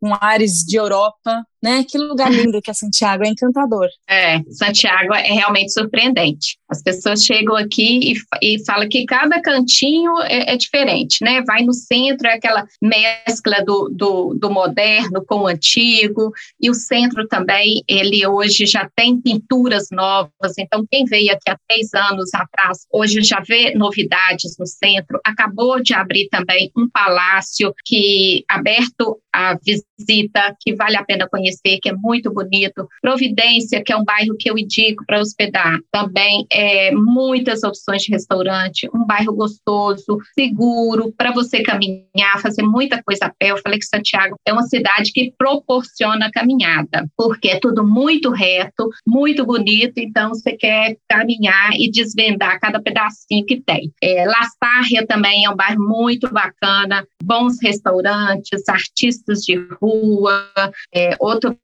com 0.00 0.14
ares 0.18 0.64
de 0.64 0.76
Europa, 0.76 1.44
né? 1.62 1.84
Que 1.88 1.98
lugar 1.98 2.30
lindo 2.30 2.60
que 2.62 2.70
é 2.70 2.74
Santiago, 2.74 3.24
é 3.24 3.28
encantador. 3.28 3.88
É, 4.08 4.40
Santiago 4.50 5.14
é 5.14 5.32
realmente 5.32 5.72
surpreendente. 5.72 6.58
As 6.68 6.82
pessoas 6.82 7.22
chegam 7.22 7.56
aqui 7.56 8.12
e, 8.12 8.54
e 8.54 8.64
falam 8.64 8.88
que 8.88 9.04
cada 9.04 9.40
cantinho 9.40 10.20
é, 10.22 10.52
é, 10.52 10.56
diferente, 10.56 11.22
né? 11.22 11.42
Vai 11.46 11.62
no 11.62 11.72
centro, 11.72 12.26
é 12.26 12.34
aquela 12.34 12.64
mescla 12.80 13.64
do, 13.64 13.88
do, 13.90 14.34
do, 14.34 14.50
moderno 14.50 15.24
com 15.26 15.40
o 15.40 15.46
antigo, 15.46 16.32
e 16.60 16.70
o 16.70 16.74
centro 16.74 17.26
também, 17.28 17.82
ele 17.88 18.26
hoje 18.26 18.66
já 18.66 18.88
tem 18.94 19.20
pinturas 19.20 19.88
novas, 19.90 20.56
então 20.58 20.84
quem 20.90 21.04
veio 21.04 21.32
aqui 21.32 21.50
há 21.50 21.58
três 21.68 21.92
anos 21.94 22.30
atrás, 22.34 22.86
hoje 22.92 23.22
já 23.22 23.40
vê 23.40 23.74
novidades 23.74 24.56
no 24.58 24.66
centro. 24.66 25.20
Acabou 25.24 25.82
de 25.82 25.94
abrir 25.94 26.28
também 26.28 26.70
um 26.76 26.88
palácio 26.88 27.74
que 27.84 28.44
aberto 28.48 29.18
a 29.32 29.56
visita, 29.56 30.56
que 30.60 30.74
vale 30.74 30.96
a 30.96 31.04
pena 31.04 31.28
conhecer, 31.28 31.78
que 31.80 31.88
é 31.88 31.92
muito 31.92 32.32
bonito. 32.32 32.88
Providência, 33.00 33.82
que 33.82 33.92
é 33.92 33.96
um 33.96 34.04
bairro 34.04 34.36
que 34.38 34.50
eu 34.50 34.58
indico 34.58 35.04
para 35.06 35.20
hospedar, 35.20 35.78
também 35.90 36.46
é 36.50 36.90
muitas 36.92 37.62
opções 37.62 38.02
de 38.02 38.12
restaurante, 38.12 38.88
um 38.94 39.04
bairro 39.04 39.34
gostoso, 39.34 40.18
seguro, 40.34 41.12
para 41.16 41.32
você 41.32 41.62
caminhar, 41.62 42.40
fazer 42.40 42.62
muita 42.62 43.02
coisa 43.02 43.26
a 43.26 43.30
pé. 43.30 43.50
Eu 43.50 43.58
falei 43.58 43.78
que 43.78 43.86
Santiago 43.86 44.36
é 44.46 44.52
uma 44.52 44.62
cidade 44.62 45.12
que 45.12 45.32
proporciona 45.38 46.30
caminhada, 46.30 47.06
porque 47.16 47.48
é 47.48 47.60
tudo 47.60 47.86
muito 47.86 48.30
reto, 48.30 48.88
muito 49.06 49.44
bonito, 49.44 49.98
então 49.98 50.30
você 50.30 50.52
quer 50.52 50.96
caminhar 51.08 51.72
e 51.74 51.90
desvendar 51.90 52.58
cada 52.60 52.80
pedacinho 52.80 53.46
que 53.46 53.60
tem. 53.60 53.92
É, 54.02 54.24
La 54.24 54.42
Sarria 54.58 55.06
também 55.06 55.44
é 55.44 55.50
um 55.50 55.56
bairro 55.56 55.82
muito 55.82 56.30
bacana, 56.32 57.06
bons 57.22 57.56
restaurantes, 57.62 58.68
artistas 58.68 59.19
de 59.24 59.56
rua, 59.80 60.50
é, 60.94 61.16
outro 61.18 61.56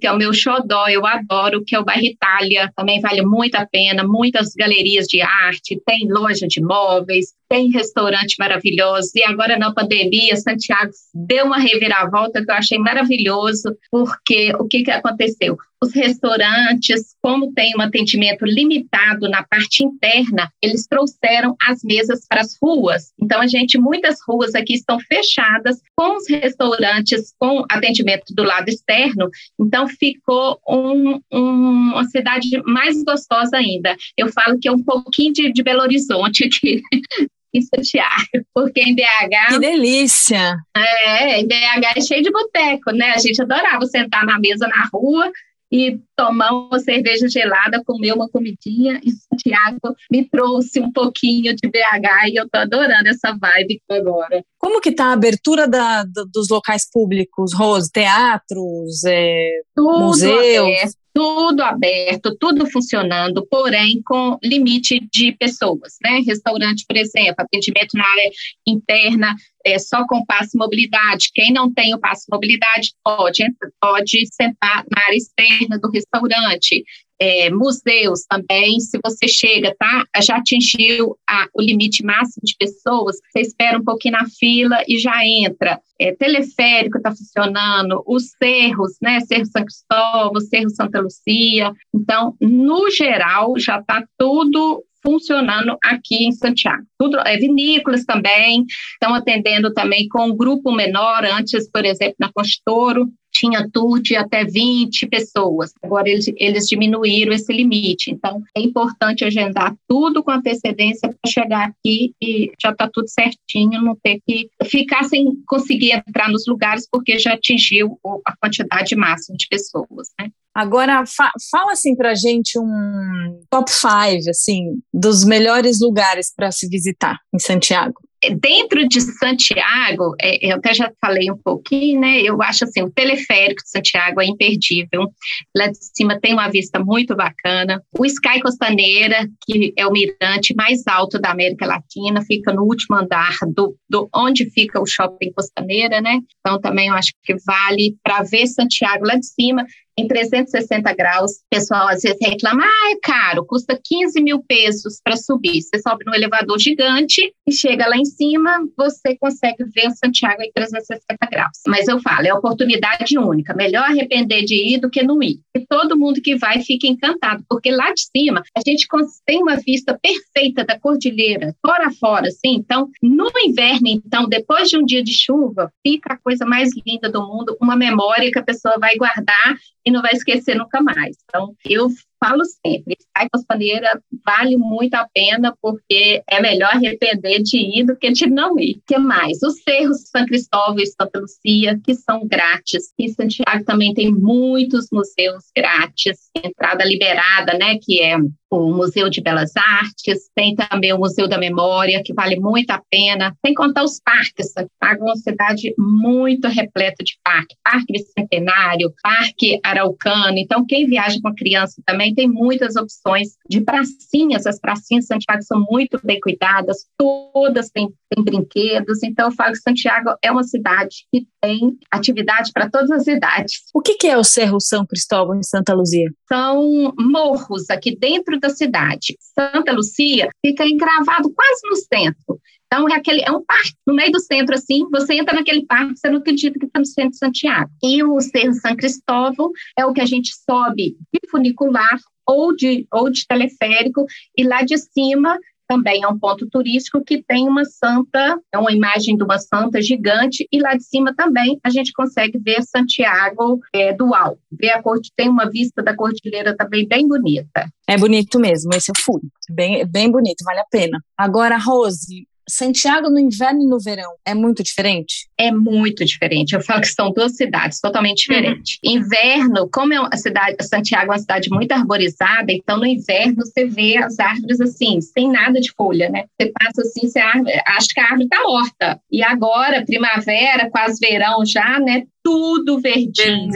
que 0.00 0.06
é 0.06 0.12
o 0.12 0.16
meu 0.16 0.32
xodó, 0.32 0.88
eu 0.88 1.06
adoro, 1.06 1.64
que 1.64 1.74
é 1.74 1.80
o 1.80 1.84
bairro 1.84 2.04
Itália, 2.04 2.72
também 2.76 3.00
vale 3.00 3.22
muito 3.22 3.56
a 3.56 3.66
pena, 3.66 4.04
muitas 4.04 4.54
galerias 4.54 5.06
de 5.06 5.20
arte, 5.20 5.80
tem 5.84 6.08
loja 6.08 6.46
de 6.46 6.62
móveis, 6.62 7.34
tem 7.48 7.70
restaurante 7.70 8.36
maravilhoso, 8.38 9.10
e 9.14 9.24
agora 9.24 9.58
na 9.58 9.72
pandemia, 9.72 10.36
Santiago 10.36 10.90
deu 11.14 11.46
uma 11.46 11.58
reviravolta 11.58 12.44
que 12.44 12.50
eu 12.50 12.54
achei 12.54 12.78
maravilhoso, 12.78 13.76
porque 13.90 14.52
o 14.58 14.66
que, 14.66 14.82
que 14.82 14.90
aconteceu? 14.90 15.56
Os 15.82 15.92
restaurantes, 15.92 17.14
como 17.22 17.52
tem 17.52 17.74
um 17.76 17.82
atendimento 17.82 18.46
limitado 18.46 19.28
na 19.28 19.44
parte 19.44 19.84
interna, 19.84 20.50
eles 20.62 20.86
trouxeram 20.86 21.54
as 21.68 21.82
mesas 21.84 22.26
para 22.26 22.40
as 22.40 22.56
ruas. 22.60 23.12
Então, 23.20 23.40
a 23.42 23.46
gente, 23.46 23.78
muitas 23.78 24.16
ruas 24.26 24.54
aqui 24.54 24.72
estão 24.72 24.98
fechadas 24.98 25.78
com 25.94 26.16
os 26.16 26.28
restaurantes 26.28 27.34
com 27.38 27.62
atendimento 27.70 28.34
do 28.34 28.42
lado 28.42 28.68
externo. 28.68 29.28
Então 29.66 29.88
ficou 29.88 30.60
um, 30.68 31.20
um, 31.32 31.92
uma 31.92 32.04
cidade 32.04 32.48
mais 32.64 33.02
gostosa 33.02 33.56
ainda. 33.56 33.96
Eu 34.16 34.28
falo 34.28 34.58
que 34.60 34.68
é 34.68 34.72
um 34.72 34.82
pouquinho 34.82 35.32
de, 35.32 35.52
de 35.52 35.62
Belo 35.62 35.82
Horizonte 35.82 36.44
aqui. 36.44 36.82
em 37.54 37.62
Santiago, 37.62 38.44
porque 38.54 38.82
em 38.82 38.94
BH. 38.94 39.48
Que 39.48 39.58
delícia! 39.58 40.58
É, 40.76 41.40
em 41.40 41.48
BH 41.48 41.96
é 41.96 42.00
cheio 42.02 42.22
de 42.22 42.30
boteco, 42.30 42.92
né? 42.92 43.12
A 43.12 43.18
gente 43.18 43.40
adorava 43.40 43.86
sentar 43.86 44.26
na 44.26 44.38
mesa 44.38 44.68
na 44.68 44.86
rua 44.92 45.32
e 45.70 45.98
tomar 46.16 46.52
uma 46.52 46.78
cerveja 46.78 47.28
gelada, 47.28 47.82
comer 47.84 48.12
uma 48.12 48.28
comidinha. 48.28 49.00
E 49.02 49.10
Santiago 49.10 49.96
me 50.10 50.28
trouxe 50.28 50.80
um 50.80 50.92
pouquinho 50.92 51.54
de 51.54 51.68
BH 51.68 52.28
e 52.32 52.36
eu 52.36 52.48
tô 52.48 52.58
adorando 52.58 53.08
essa 53.08 53.36
vibe 53.36 53.80
agora. 53.90 54.44
Como 54.58 54.80
que 54.80 54.92
tá 54.92 55.06
a 55.06 55.12
abertura 55.12 55.68
da, 55.68 56.04
dos 56.32 56.48
locais 56.48 56.88
públicos, 56.90 57.52
Rose? 57.54 57.90
Teatros, 57.90 59.04
é, 59.04 59.60
Tudo 59.74 60.00
museus? 60.00 60.66
Aberto 60.66 61.05
tudo 61.16 61.62
aberto, 61.62 62.36
tudo 62.38 62.70
funcionando, 62.70 63.46
porém 63.46 64.02
com 64.04 64.38
limite 64.44 65.00
de 65.10 65.32
pessoas, 65.32 65.96
né? 66.02 66.20
Restaurante, 66.26 66.84
por 66.86 66.94
exemplo, 66.94 67.36
atendimento 67.38 67.96
na 67.96 68.06
área 68.06 68.30
interna, 68.66 69.34
é, 69.64 69.78
só 69.78 70.06
com 70.06 70.26
passe 70.26 70.58
mobilidade. 70.58 71.30
Quem 71.32 71.54
não 71.54 71.72
tem 71.72 71.94
o 71.94 71.98
passe 71.98 72.26
mobilidade 72.30 72.92
pode, 73.02 73.42
pode 73.80 74.26
sentar 74.30 74.84
na 74.94 75.04
área 75.06 75.16
externa 75.16 75.78
do 75.78 75.90
restaurante 75.90 76.84
é, 77.18 77.50
museus 77.50 78.24
também, 78.28 78.78
se 78.80 78.98
você 79.02 79.26
chega, 79.26 79.74
tá? 79.78 80.04
Já 80.22 80.36
atingiu 80.36 81.16
a, 81.28 81.46
o 81.54 81.62
limite 81.62 82.04
máximo 82.04 82.42
de 82.44 82.54
pessoas, 82.58 83.16
você 83.30 83.40
espera 83.40 83.78
um 83.78 83.84
pouquinho 83.84 84.12
na 84.12 84.26
fila 84.26 84.82
e 84.86 84.98
já 84.98 85.24
entra. 85.24 85.80
É, 85.98 86.14
teleférico 86.14 86.98
está 86.98 87.10
funcionando, 87.10 88.02
os 88.06 88.30
cerros, 88.42 88.92
né? 89.00 89.20
Cerro 89.20 89.46
São 89.46 89.64
Cristóvão, 89.64 90.40
Cerro 90.40 90.70
Santa 90.70 91.00
Lucia. 91.00 91.72
Então, 91.94 92.34
no 92.40 92.90
geral, 92.90 93.58
já 93.58 93.78
está 93.78 94.04
tudo 94.18 94.84
funcionando 95.06 95.78
aqui 95.84 96.26
em 96.26 96.32
Santiago. 96.32 96.84
Tudo, 96.98 97.16
é, 97.20 97.36
vinícolas 97.36 98.04
também 98.04 98.64
estão 98.94 99.14
atendendo 99.14 99.72
também 99.72 100.08
com 100.08 100.26
um 100.26 100.36
grupo 100.36 100.72
menor, 100.72 101.24
antes, 101.24 101.70
por 101.70 101.84
exemplo, 101.84 102.16
na 102.18 102.32
Constoro, 102.32 103.08
tinha 103.30 103.68
tour 103.70 104.00
de 104.00 104.16
até 104.16 104.44
20 104.44 105.06
pessoas. 105.06 105.72
Agora 105.82 106.08
eles, 106.08 106.26
eles 106.36 106.66
diminuíram 106.66 107.32
esse 107.32 107.52
limite. 107.52 108.10
Então, 108.10 108.42
é 108.56 108.60
importante 108.60 109.24
agendar 109.24 109.76
tudo 109.86 110.24
com 110.24 110.30
antecedência 110.30 111.08
para 111.08 111.30
chegar 111.30 111.68
aqui 111.68 112.12
e 112.20 112.50
já 112.60 112.70
está 112.70 112.88
tudo 112.92 113.08
certinho, 113.08 113.82
não 113.82 113.94
ter 113.94 114.20
que 114.26 114.48
ficar 114.64 115.04
sem 115.04 115.26
conseguir 115.46 115.92
entrar 115.92 116.30
nos 116.30 116.46
lugares 116.46 116.88
porque 116.90 117.18
já 117.18 117.34
atingiu 117.34 117.98
a 118.26 118.34
quantidade 118.36 118.96
máxima 118.96 119.36
de 119.36 119.46
pessoas, 119.48 120.08
né? 120.18 120.30
Agora, 120.56 121.04
fa 121.04 121.30
fala 121.50 121.72
assim 121.72 121.94
pra 121.94 122.14
gente 122.14 122.58
um 122.58 123.40
top 123.50 123.70
5, 123.70 124.30
assim, 124.30 124.80
dos 124.90 125.22
melhores 125.22 125.80
lugares 125.82 126.32
para 126.34 126.50
se 126.50 126.66
visitar 126.66 127.18
em 127.34 127.38
Santiago. 127.38 128.00
Dentro 128.40 128.88
de 128.88 129.02
Santiago, 129.02 130.14
é, 130.18 130.50
eu 130.50 130.56
até 130.56 130.72
já 130.72 130.90
falei 130.98 131.30
um 131.30 131.36
pouquinho, 131.36 132.00
né? 132.00 132.22
Eu 132.22 132.40
acho 132.40 132.64
assim, 132.64 132.82
o 132.82 132.90
teleférico 132.90 133.62
de 133.62 133.68
Santiago 133.68 134.22
é 134.22 134.24
imperdível. 134.24 135.12
Lá 135.54 135.66
de 135.66 135.76
cima 135.94 136.18
tem 136.18 136.32
uma 136.32 136.48
vista 136.48 136.82
muito 136.82 137.14
bacana. 137.14 137.82
O 137.96 138.06
Sky 138.06 138.40
Costaneira, 138.40 139.28
que 139.44 139.74
é 139.76 139.86
o 139.86 139.92
mirante 139.92 140.54
mais 140.56 140.80
alto 140.86 141.20
da 141.20 141.30
América 141.30 141.66
Latina, 141.66 142.22
fica 142.22 142.54
no 142.54 142.62
último 142.62 142.96
andar 142.96 143.36
do, 143.54 143.76
do 143.88 144.08
onde 144.14 144.50
fica 144.50 144.80
o 144.80 144.86
shopping 144.86 145.32
Costaneira, 145.32 146.00
né? 146.00 146.18
Então 146.40 146.58
também 146.58 146.88
eu 146.88 146.94
acho 146.94 147.12
que 147.22 147.36
vale 147.46 147.94
para 148.02 148.22
ver 148.22 148.46
Santiago 148.46 149.04
lá 149.04 149.16
de 149.16 149.26
cima 149.26 149.66
em 149.98 150.06
360 150.06 150.92
graus. 150.94 151.32
O 151.32 151.48
pessoal 151.50 151.88
às 151.88 152.02
vezes 152.02 152.18
reclama, 152.20 152.62
ah, 152.62 152.92
é 152.92 152.98
caro, 153.02 153.44
custa 153.44 153.78
15 153.82 154.20
mil 154.20 154.42
pesos 154.42 155.00
para 155.02 155.16
subir. 155.16 155.62
Você 155.62 155.78
sobe 155.80 156.04
no 156.04 156.14
elevador 156.14 156.58
gigante 156.58 157.32
e 157.46 157.52
chega 157.52 157.86
lá 157.86 157.96
em 157.96 158.04
cima, 158.04 158.66
você 158.76 159.16
consegue 159.16 159.64
ver 159.64 159.90
Santiago 159.92 160.42
em 160.42 160.52
360 160.52 161.04
graus. 161.30 161.58
Mas 161.66 161.88
eu 161.88 162.00
falo, 162.00 162.26
é 162.26 162.34
oportunidade 162.34 163.18
única. 163.18 163.54
Melhor 163.54 163.84
arrepender 163.84 164.44
de 164.44 164.54
ir 164.54 164.80
do 164.80 164.90
que 164.90 165.02
não 165.02 165.22
ir. 165.22 165.40
E 165.56 165.66
todo 165.66 165.98
mundo 165.98 166.20
que 166.20 166.36
vai 166.36 166.62
fica 166.62 166.86
encantado, 166.86 167.44
porque 167.48 167.70
lá 167.70 167.92
de 167.92 168.02
cima 168.14 168.42
a 168.56 168.60
gente 168.66 168.86
tem 169.24 169.42
uma 169.42 169.56
vista 169.56 169.98
perfeita 170.00 170.64
da 170.64 170.78
cordilheira, 170.78 171.54
fora 171.64 171.86
a 171.86 171.92
fora, 171.92 172.28
assim. 172.28 172.56
Então, 172.56 172.88
no 173.02 173.30
inverno, 173.46 173.88
então, 173.88 174.28
depois 174.28 174.68
de 174.68 174.76
um 174.76 174.84
dia 174.84 175.02
de 175.02 175.12
chuva, 175.12 175.72
fica 175.86 176.14
a 176.14 176.18
coisa 176.18 176.44
mais 176.44 176.70
linda 176.86 177.10
do 177.10 177.26
mundo, 177.26 177.56
uma 177.60 177.76
memória 177.76 178.30
que 178.30 178.38
a 178.38 178.44
pessoa 178.44 178.76
vai 178.78 178.96
guardar 178.96 179.56
e 179.86 179.90
não 179.90 180.02
vai 180.02 180.10
esquecer 180.12 180.56
nunca 180.56 180.82
mais. 180.82 181.16
Então, 181.24 181.54
eu 181.64 181.88
falo 182.22 182.44
sempre, 182.44 182.96
Sky 182.98 183.28
Costaneira 183.32 184.00
vale 184.24 184.56
muito 184.56 184.94
a 184.94 185.06
pena 185.12 185.54
porque 185.60 186.22
é 186.28 186.40
melhor 186.40 186.70
arrepender 186.72 187.42
de 187.42 187.58
ir 187.58 187.84
do 187.84 187.96
que 187.96 188.10
de 188.10 188.26
não 188.26 188.58
ir. 188.58 188.76
O 188.76 188.82
que 188.86 188.98
mais? 188.98 189.42
Os 189.42 189.62
cerros 189.62 189.98
de 189.98 190.08
São 190.08 190.26
Cristóvão 190.26 190.78
e 190.78 190.86
Santa 190.86 191.20
Lucia, 191.20 191.78
que 191.84 191.94
são 191.94 192.26
grátis. 192.26 192.92
Em 192.98 193.08
Santiago 193.08 193.64
também 193.64 193.94
tem 193.94 194.12
muitos 194.12 194.88
museus 194.92 195.44
grátis, 195.56 196.30
entrada 196.34 196.84
liberada, 196.84 197.56
né, 197.58 197.78
que 197.80 198.02
é 198.02 198.16
o 198.50 198.72
Museu 198.72 199.10
de 199.10 199.20
Belas 199.20 199.52
Artes, 199.56 200.30
tem 200.34 200.54
também 200.54 200.92
o 200.92 200.98
Museu 200.98 201.28
da 201.28 201.38
Memória, 201.38 202.02
que 202.04 202.14
vale 202.14 202.38
muito 202.38 202.70
a 202.70 202.80
pena, 202.90 203.36
sem 203.44 203.54
contar 203.54 203.82
os 203.82 204.00
parques. 204.04 204.52
Santiago 204.52 205.02
é 205.02 205.04
uma 205.04 205.16
cidade 205.16 205.74
muito 205.76 206.46
repleta 206.48 207.02
de 207.02 207.18
parques, 207.24 207.56
Parque 207.62 207.92
Bicentenário, 207.92 208.92
Parque 209.02 209.58
Araucano. 209.64 210.38
Então, 210.38 210.64
quem 210.64 210.86
viaja 210.86 211.18
com 211.22 211.34
criança 211.34 211.82
também 211.84 212.05
tem 212.14 212.28
muitas 212.28 212.76
opções 212.76 213.36
de 213.48 213.60
pracinhas. 213.60 214.46
As 214.46 214.60
pracinhas 214.60 215.04
de 215.04 215.08
Santiago 215.08 215.42
são 215.42 215.64
muito 215.70 216.00
bem 216.04 216.20
cuidadas, 216.20 216.86
todas 216.96 217.70
têm, 217.70 217.88
têm 218.10 218.24
brinquedos. 218.24 219.02
Então, 219.02 219.26
eu 219.26 219.32
falo 219.32 219.52
que 219.52 219.60
Santiago 219.60 220.10
é 220.22 220.30
uma 220.30 220.42
cidade 220.42 221.06
que 221.12 221.26
tem 221.40 221.76
atividade 221.90 222.50
para 222.52 222.70
todas 222.70 222.90
as 222.90 223.06
idades. 223.06 223.62
O 223.74 223.80
que, 223.80 223.94
que 223.94 224.06
é 224.06 224.16
o 224.16 224.24
Cerro 224.24 224.60
São 224.60 224.86
Cristóvão 224.86 225.36
em 225.36 225.42
Santa 225.42 225.74
Luzia? 225.74 226.10
São 226.28 226.92
morros 226.98 227.68
aqui 227.70 227.96
dentro 227.96 228.38
da 228.38 228.50
cidade. 228.50 229.16
Santa 229.20 229.72
Lucia 229.72 230.28
fica 230.44 230.64
engravado 230.64 231.32
quase 231.32 231.60
no 231.68 231.76
centro. 231.76 232.40
Então, 232.66 232.88
é, 232.88 232.94
aquele, 232.94 233.22
é 233.22 233.30
um 233.30 233.44
parque 233.44 233.74
no 233.86 233.94
meio 233.94 234.10
do 234.10 234.20
centro, 234.20 234.54
assim, 234.54 234.86
você 234.90 235.14
entra 235.14 235.34
naquele 235.34 235.64
parque, 235.64 235.96
você 235.96 236.10
não 236.10 236.18
acredita 236.18 236.58
que 236.58 236.66
está 236.66 236.78
no 236.78 236.86
centro 236.86 237.10
de 237.12 237.18
Santiago. 237.18 237.70
E 237.82 238.02
o 238.02 238.20
Cerro 238.20 238.54
São 238.54 238.76
Cristóvão 238.76 239.50
é 239.78 239.86
o 239.86 239.92
que 239.92 240.00
a 240.00 240.06
gente 240.06 240.30
sobe 240.48 240.96
de 241.12 241.30
funicular 241.30 241.98
ou 242.26 242.54
de, 242.54 242.86
ou 242.92 243.08
de 243.08 243.24
teleférico, 243.26 244.04
e 244.36 244.42
lá 244.42 244.62
de 244.62 244.76
cima 244.78 245.38
também 245.68 246.02
é 246.02 246.08
um 246.08 246.18
ponto 246.18 246.48
turístico 246.48 247.02
que 247.04 247.22
tem 247.22 247.48
uma 247.48 247.64
santa, 247.64 248.40
é 248.52 248.58
uma 248.58 248.72
imagem 248.72 249.16
de 249.16 249.24
uma 249.24 249.38
santa 249.38 249.82
gigante, 249.82 250.46
e 250.50 250.60
lá 250.60 250.74
de 250.74 250.84
cima 250.84 251.14
também 251.14 251.58
a 251.62 251.70
gente 251.70 251.92
consegue 251.92 252.38
ver 252.38 252.62
Santiago 252.62 253.60
é, 253.72 253.92
do 253.92 254.14
alto. 254.14 254.40
Ver 254.50 254.70
a 254.70 254.82
corte, 254.82 255.12
tem 255.16 255.28
uma 255.28 255.50
vista 255.50 255.82
da 255.82 255.94
cordilheira 255.94 256.56
também 256.56 256.86
bem 256.86 257.06
bonita. 257.06 257.68
É 257.88 257.96
bonito 257.96 258.38
mesmo, 258.38 258.72
esse 258.74 258.90
eu 258.90 258.94
fui. 259.04 259.20
Bem, 259.50 259.84
bem 259.86 260.10
bonito, 260.10 260.44
vale 260.44 260.60
a 260.60 260.66
pena. 260.70 261.00
Agora, 261.16 261.58
Rose, 261.58 262.26
Santiago 262.48 263.10
no 263.10 263.18
inverno 263.18 263.62
e 263.62 263.66
no 263.66 263.78
verão 263.78 264.10
é 264.24 264.34
muito 264.34 264.62
diferente? 264.62 265.28
É 265.38 265.50
muito 265.50 266.04
diferente. 266.04 266.54
Eu 266.54 266.60
falo 266.60 266.80
que 266.80 266.88
são 266.88 267.12
duas 267.12 267.36
cidades 267.36 267.80
totalmente 267.80 268.30
uhum. 268.30 268.36
diferentes. 268.36 268.78
Uhum. 268.84 268.92
Inverno, 268.92 269.68
como 269.72 269.92
é 269.92 270.08
a 270.12 270.16
cidade, 270.16 270.56
Santiago 270.62 271.06
é 271.06 271.14
uma 271.14 271.18
cidade 271.18 271.50
muito 271.50 271.72
arborizada, 271.72 272.52
então 272.52 272.78
no 272.78 272.86
inverno 272.86 273.36
você 273.36 273.66
vê 273.66 273.96
as 273.98 274.18
árvores 274.18 274.60
assim, 274.60 275.00
sem 275.00 275.30
nada 275.30 275.60
de 275.60 275.72
folha, 275.72 276.08
né? 276.08 276.24
Você 276.40 276.52
passa 276.52 276.82
assim, 276.82 277.08
você 277.08 277.18
acha 277.18 277.88
que 277.92 278.00
a 278.00 278.04
árvore 278.04 278.24
está 278.24 278.42
morta. 278.42 279.00
E 279.10 279.22
agora, 279.22 279.84
primavera, 279.84 280.70
quase 280.70 280.98
verão 281.00 281.44
já, 281.44 281.78
né? 281.80 282.04
tudo 282.26 282.80
verdinho, 282.80 283.52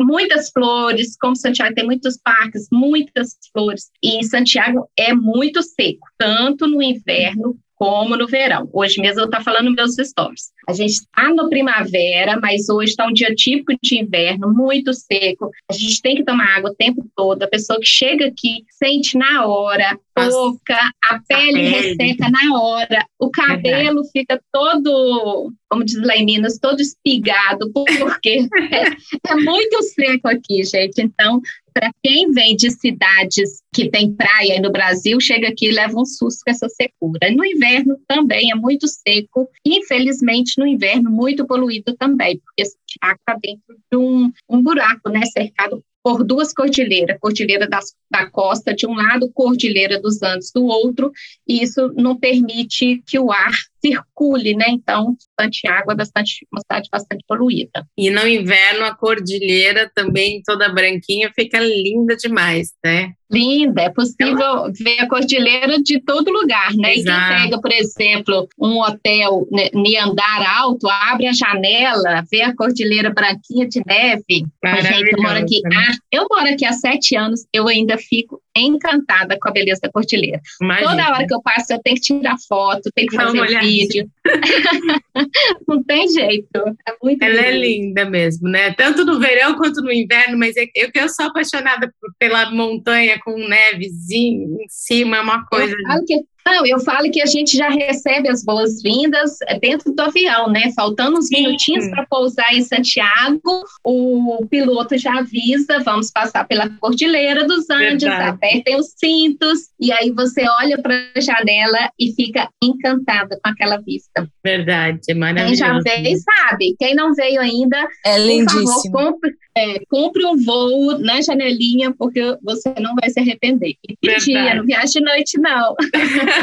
muitas 0.00 0.50
flores, 0.50 1.16
como 1.16 1.36
Santiago 1.36 1.76
tem 1.76 1.86
muitos 1.86 2.16
parques, 2.16 2.66
muitas 2.72 3.36
flores, 3.52 3.84
e 4.02 4.24
Santiago 4.24 4.90
é 4.98 5.14
muito 5.14 5.62
seco, 5.62 6.08
tanto 6.18 6.66
no 6.66 6.82
inverno 6.82 7.56
como 7.78 8.16
no 8.16 8.26
verão. 8.26 8.68
Hoje 8.72 9.00
mesmo 9.00 9.20
eu 9.20 9.26
estou 9.26 9.40
falando 9.40 9.70
meus 9.70 9.94
stories. 9.94 10.50
A 10.68 10.72
gente 10.72 10.90
está 10.90 11.32
no 11.32 11.48
primavera, 11.48 12.38
mas 12.40 12.68
hoje 12.68 12.90
está 12.90 13.06
um 13.06 13.12
dia 13.12 13.32
típico 13.34 13.72
de 13.80 14.00
inverno, 14.00 14.52
muito 14.52 14.92
seco. 14.92 15.50
A 15.70 15.72
gente 15.72 16.02
tem 16.02 16.16
que 16.16 16.24
tomar 16.24 16.56
água 16.56 16.70
o 16.70 16.74
tempo 16.74 17.06
todo. 17.14 17.42
A 17.42 17.48
pessoa 17.48 17.78
que 17.78 17.86
chega 17.86 18.26
aqui 18.26 18.64
sente 18.70 19.16
na 19.16 19.46
hora, 19.46 19.98
toca, 20.14 20.76
a 21.04 21.20
pele, 21.26 21.50
a 21.50 21.52
pele. 21.52 21.68
resseca 21.68 22.28
na 22.28 22.60
hora, 22.60 23.06
o 23.18 23.30
cabelo 23.30 24.02
Verdade. 24.02 24.10
fica 24.12 24.40
todo, 24.52 25.52
como 25.70 25.84
diz 25.84 26.02
lá 26.02 26.16
em 26.16 26.24
Minas, 26.24 26.58
todo 26.58 26.80
espigado, 26.80 27.70
porque 27.72 28.48
é, 28.72 29.32
é 29.32 29.34
muito 29.36 29.82
seco 29.84 30.28
aqui, 30.28 30.64
gente. 30.64 31.00
Então, 31.00 31.40
para 31.78 31.92
quem 32.02 32.32
vem 32.32 32.56
de 32.56 32.72
cidades 32.72 33.62
que 33.72 33.88
tem 33.88 34.12
praia 34.12 34.60
no 34.60 34.72
Brasil, 34.72 35.20
chega 35.20 35.46
aqui 35.46 35.68
e 35.68 35.72
leva 35.72 35.96
um 35.96 36.04
susto 36.04 36.40
com 36.44 36.50
essa 36.50 36.68
secura. 36.68 37.30
No 37.30 37.44
inverno 37.44 37.96
também 38.08 38.50
é 38.50 38.54
muito 38.56 38.88
seco, 38.88 39.48
infelizmente 39.64 40.58
no 40.58 40.66
inverno 40.66 41.08
muito 41.08 41.46
poluído 41.46 41.96
também, 41.96 42.40
porque 42.40 42.62
está 42.62 43.38
dentro 43.40 43.76
de 43.92 43.96
um, 43.96 44.32
um 44.50 44.60
buraco, 44.60 45.08
né, 45.08 45.20
cercado 45.26 45.80
por 46.02 46.24
duas 46.24 46.52
cordilheiras, 46.52 47.18
cordilheira 47.20 47.68
das, 47.68 47.94
da 48.10 48.28
costa 48.28 48.74
de 48.74 48.84
um 48.84 48.94
lado, 48.94 49.30
cordilheira 49.32 50.00
dos 50.00 50.20
Andes 50.20 50.50
do 50.52 50.64
outro, 50.64 51.12
e 51.46 51.62
isso 51.62 51.92
não 51.94 52.16
permite 52.16 53.00
que 53.06 53.20
o 53.20 53.30
ar 53.30 53.52
circule, 53.84 54.54
né? 54.54 54.66
Então, 54.68 55.16
Santiago 55.40 55.92
é 55.92 55.94
bastante, 55.94 56.46
uma 56.52 56.60
cidade 56.60 56.88
bastante 56.90 57.24
poluída. 57.26 57.86
E 57.96 58.10
no 58.10 58.26
inverno, 58.26 58.84
a 58.84 58.94
cordilheira 58.94 59.90
também 59.94 60.42
toda 60.44 60.72
branquinha 60.72 61.30
fica 61.34 61.58
linda 61.60 62.16
demais, 62.16 62.72
né? 62.84 63.12
Linda, 63.30 63.82
é 63.82 63.90
possível 63.90 64.72
ver 64.72 65.00
a 65.00 65.08
cordilheira 65.08 65.78
de 65.82 66.00
todo 66.00 66.32
lugar, 66.32 66.74
né? 66.74 66.94
Exato. 66.94 67.20
E 67.20 67.28
quem 67.28 67.42
pega, 67.42 67.60
por 67.60 67.72
exemplo, 67.72 68.48
um 68.58 68.80
hotel 68.80 69.46
né, 69.52 69.68
em 69.74 69.98
andar 69.98 70.58
alto, 70.58 70.88
abre 70.88 71.26
a 71.26 71.32
janela, 71.34 72.24
vê 72.30 72.40
a 72.40 72.56
cordilheira 72.56 73.10
branquinha 73.10 73.68
de 73.68 73.82
neve. 73.86 74.46
Gente, 74.80 75.12
eu 75.12 75.22
moro 75.22 75.38
aqui, 75.38 75.60
ah, 75.66 75.94
eu 76.10 76.26
moro 76.30 76.48
aqui 76.48 76.64
há 76.64 76.72
sete 76.72 77.16
anos, 77.16 77.44
eu 77.52 77.68
ainda 77.68 77.98
fico 77.98 78.40
encantada 78.56 79.36
com 79.38 79.48
a 79.48 79.52
beleza 79.52 79.80
da 79.82 79.90
cordilheira. 79.90 80.40
Imagina. 80.60 80.90
Toda 80.90 81.08
hora 81.10 81.26
que 81.26 81.34
eu 81.34 81.42
passo, 81.42 81.72
eu 81.72 81.80
tenho 81.82 81.96
que 81.96 82.02
tirar 82.02 82.36
foto, 82.48 82.90
tenho 82.94 83.08
que 83.08 83.16
fazer 83.16 83.40
vídeo. 83.68 84.10
Não 85.68 85.82
tem 85.82 86.08
jeito. 86.08 86.58
É 86.86 86.94
muito 87.02 87.22
Ela 87.22 87.40
é 87.40 87.50
lindo. 87.50 87.64
é 87.64 87.68
linda 87.68 88.04
mesmo, 88.10 88.48
né? 88.48 88.72
Tanto 88.74 89.04
no 89.04 89.18
verão 89.18 89.54
quanto 89.56 89.82
no 89.82 89.92
inverno, 89.92 90.38
mas 90.38 90.56
é 90.56 90.66
eu 90.74 90.90
que 90.90 90.98
eu 90.98 91.08
sou 91.08 91.26
apaixonada 91.26 91.92
pela 92.18 92.50
montanha 92.50 93.18
com 93.24 93.36
nevezinho 93.36 94.58
em 94.60 94.68
cima, 94.68 95.16
é 95.16 95.20
uma 95.20 95.44
coisa. 95.46 95.74
Eu 95.74 95.86
falo 95.86 96.04
que 96.04 96.14
não, 96.50 96.66
eu 96.66 96.80
falo 96.80 97.10
que 97.10 97.20
a 97.20 97.26
gente 97.26 97.56
já 97.56 97.68
recebe 97.68 98.28
as 98.28 98.44
boas-vindas 98.44 99.36
dentro 99.60 99.92
do 99.92 100.00
avião, 100.00 100.48
né? 100.50 100.72
Faltando 100.74 101.18
uns 101.18 101.28
minutinhos 101.30 101.88
para 101.88 102.06
pousar 102.06 102.52
em 102.54 102.62
Santiago, 102.62 103.64
o 103.84 104.46
piloto 104.50 104.96
já 104.96 105.18
avisa: 105.18 105.80
vamos 105.84 106.10
passar 106.10 106.46
pela 106.46 106.68
Cordilheira 106.80 107.46
dos 107.46 107.68
Andes, 107.70 108.02
Verdade. 108.02 108.30
apertem 108.30 108.76
os 108.76 108.92
cintos, 108.96 109.68
e 109.78 109.92
aí 109.92 110.10
você 110.10 110.44
olha 110.60 110.80
para 110.80 110.94
a 111.14 111.20
janela 111.20 111.90
e 111.98 112.12
fica 112.12 112.48
encantada 112.62 113.38
com 113.42 113.50
aquela 113.50 113.78
vista. 113.78 114.28
Verdade, 114.42 115.00
é 115.08 115.14
maravilhoso. 115.14 115.48
Quem 115.48 115.56
já 115.56 115.78
veio 115.80 116.18
sabe, 116.18 116.76
quem 116.78 116.94
não 116.94 117.14
veio 117.14 117.40
ainda, 117.40 117.86
é 118.04 118.18
lindíssimo. 118.18 118.64
Por 118.64 118.92
favor, 118.92 119.12
compre, 119.12 119.34
é, 119.56 119.80
compre 119.88 120.24
um 120.24 120.36
voo 120.36 120.98
na 120.98 121.20
janelinha, 121.20 121.92
porque 121.96 122.36
você 122.42 122.72
não 122.80 122.94
vai 122.94 123.10
se 123.10 123.20
arrepender. 123.20 123.74
E 124.02 124.16
dia, 124.18 124.54
não 124.54 124.64
viaje 124.64 124.92
de 124.92 125.00
noite, 125.00 125.38
não. 125.38 125.74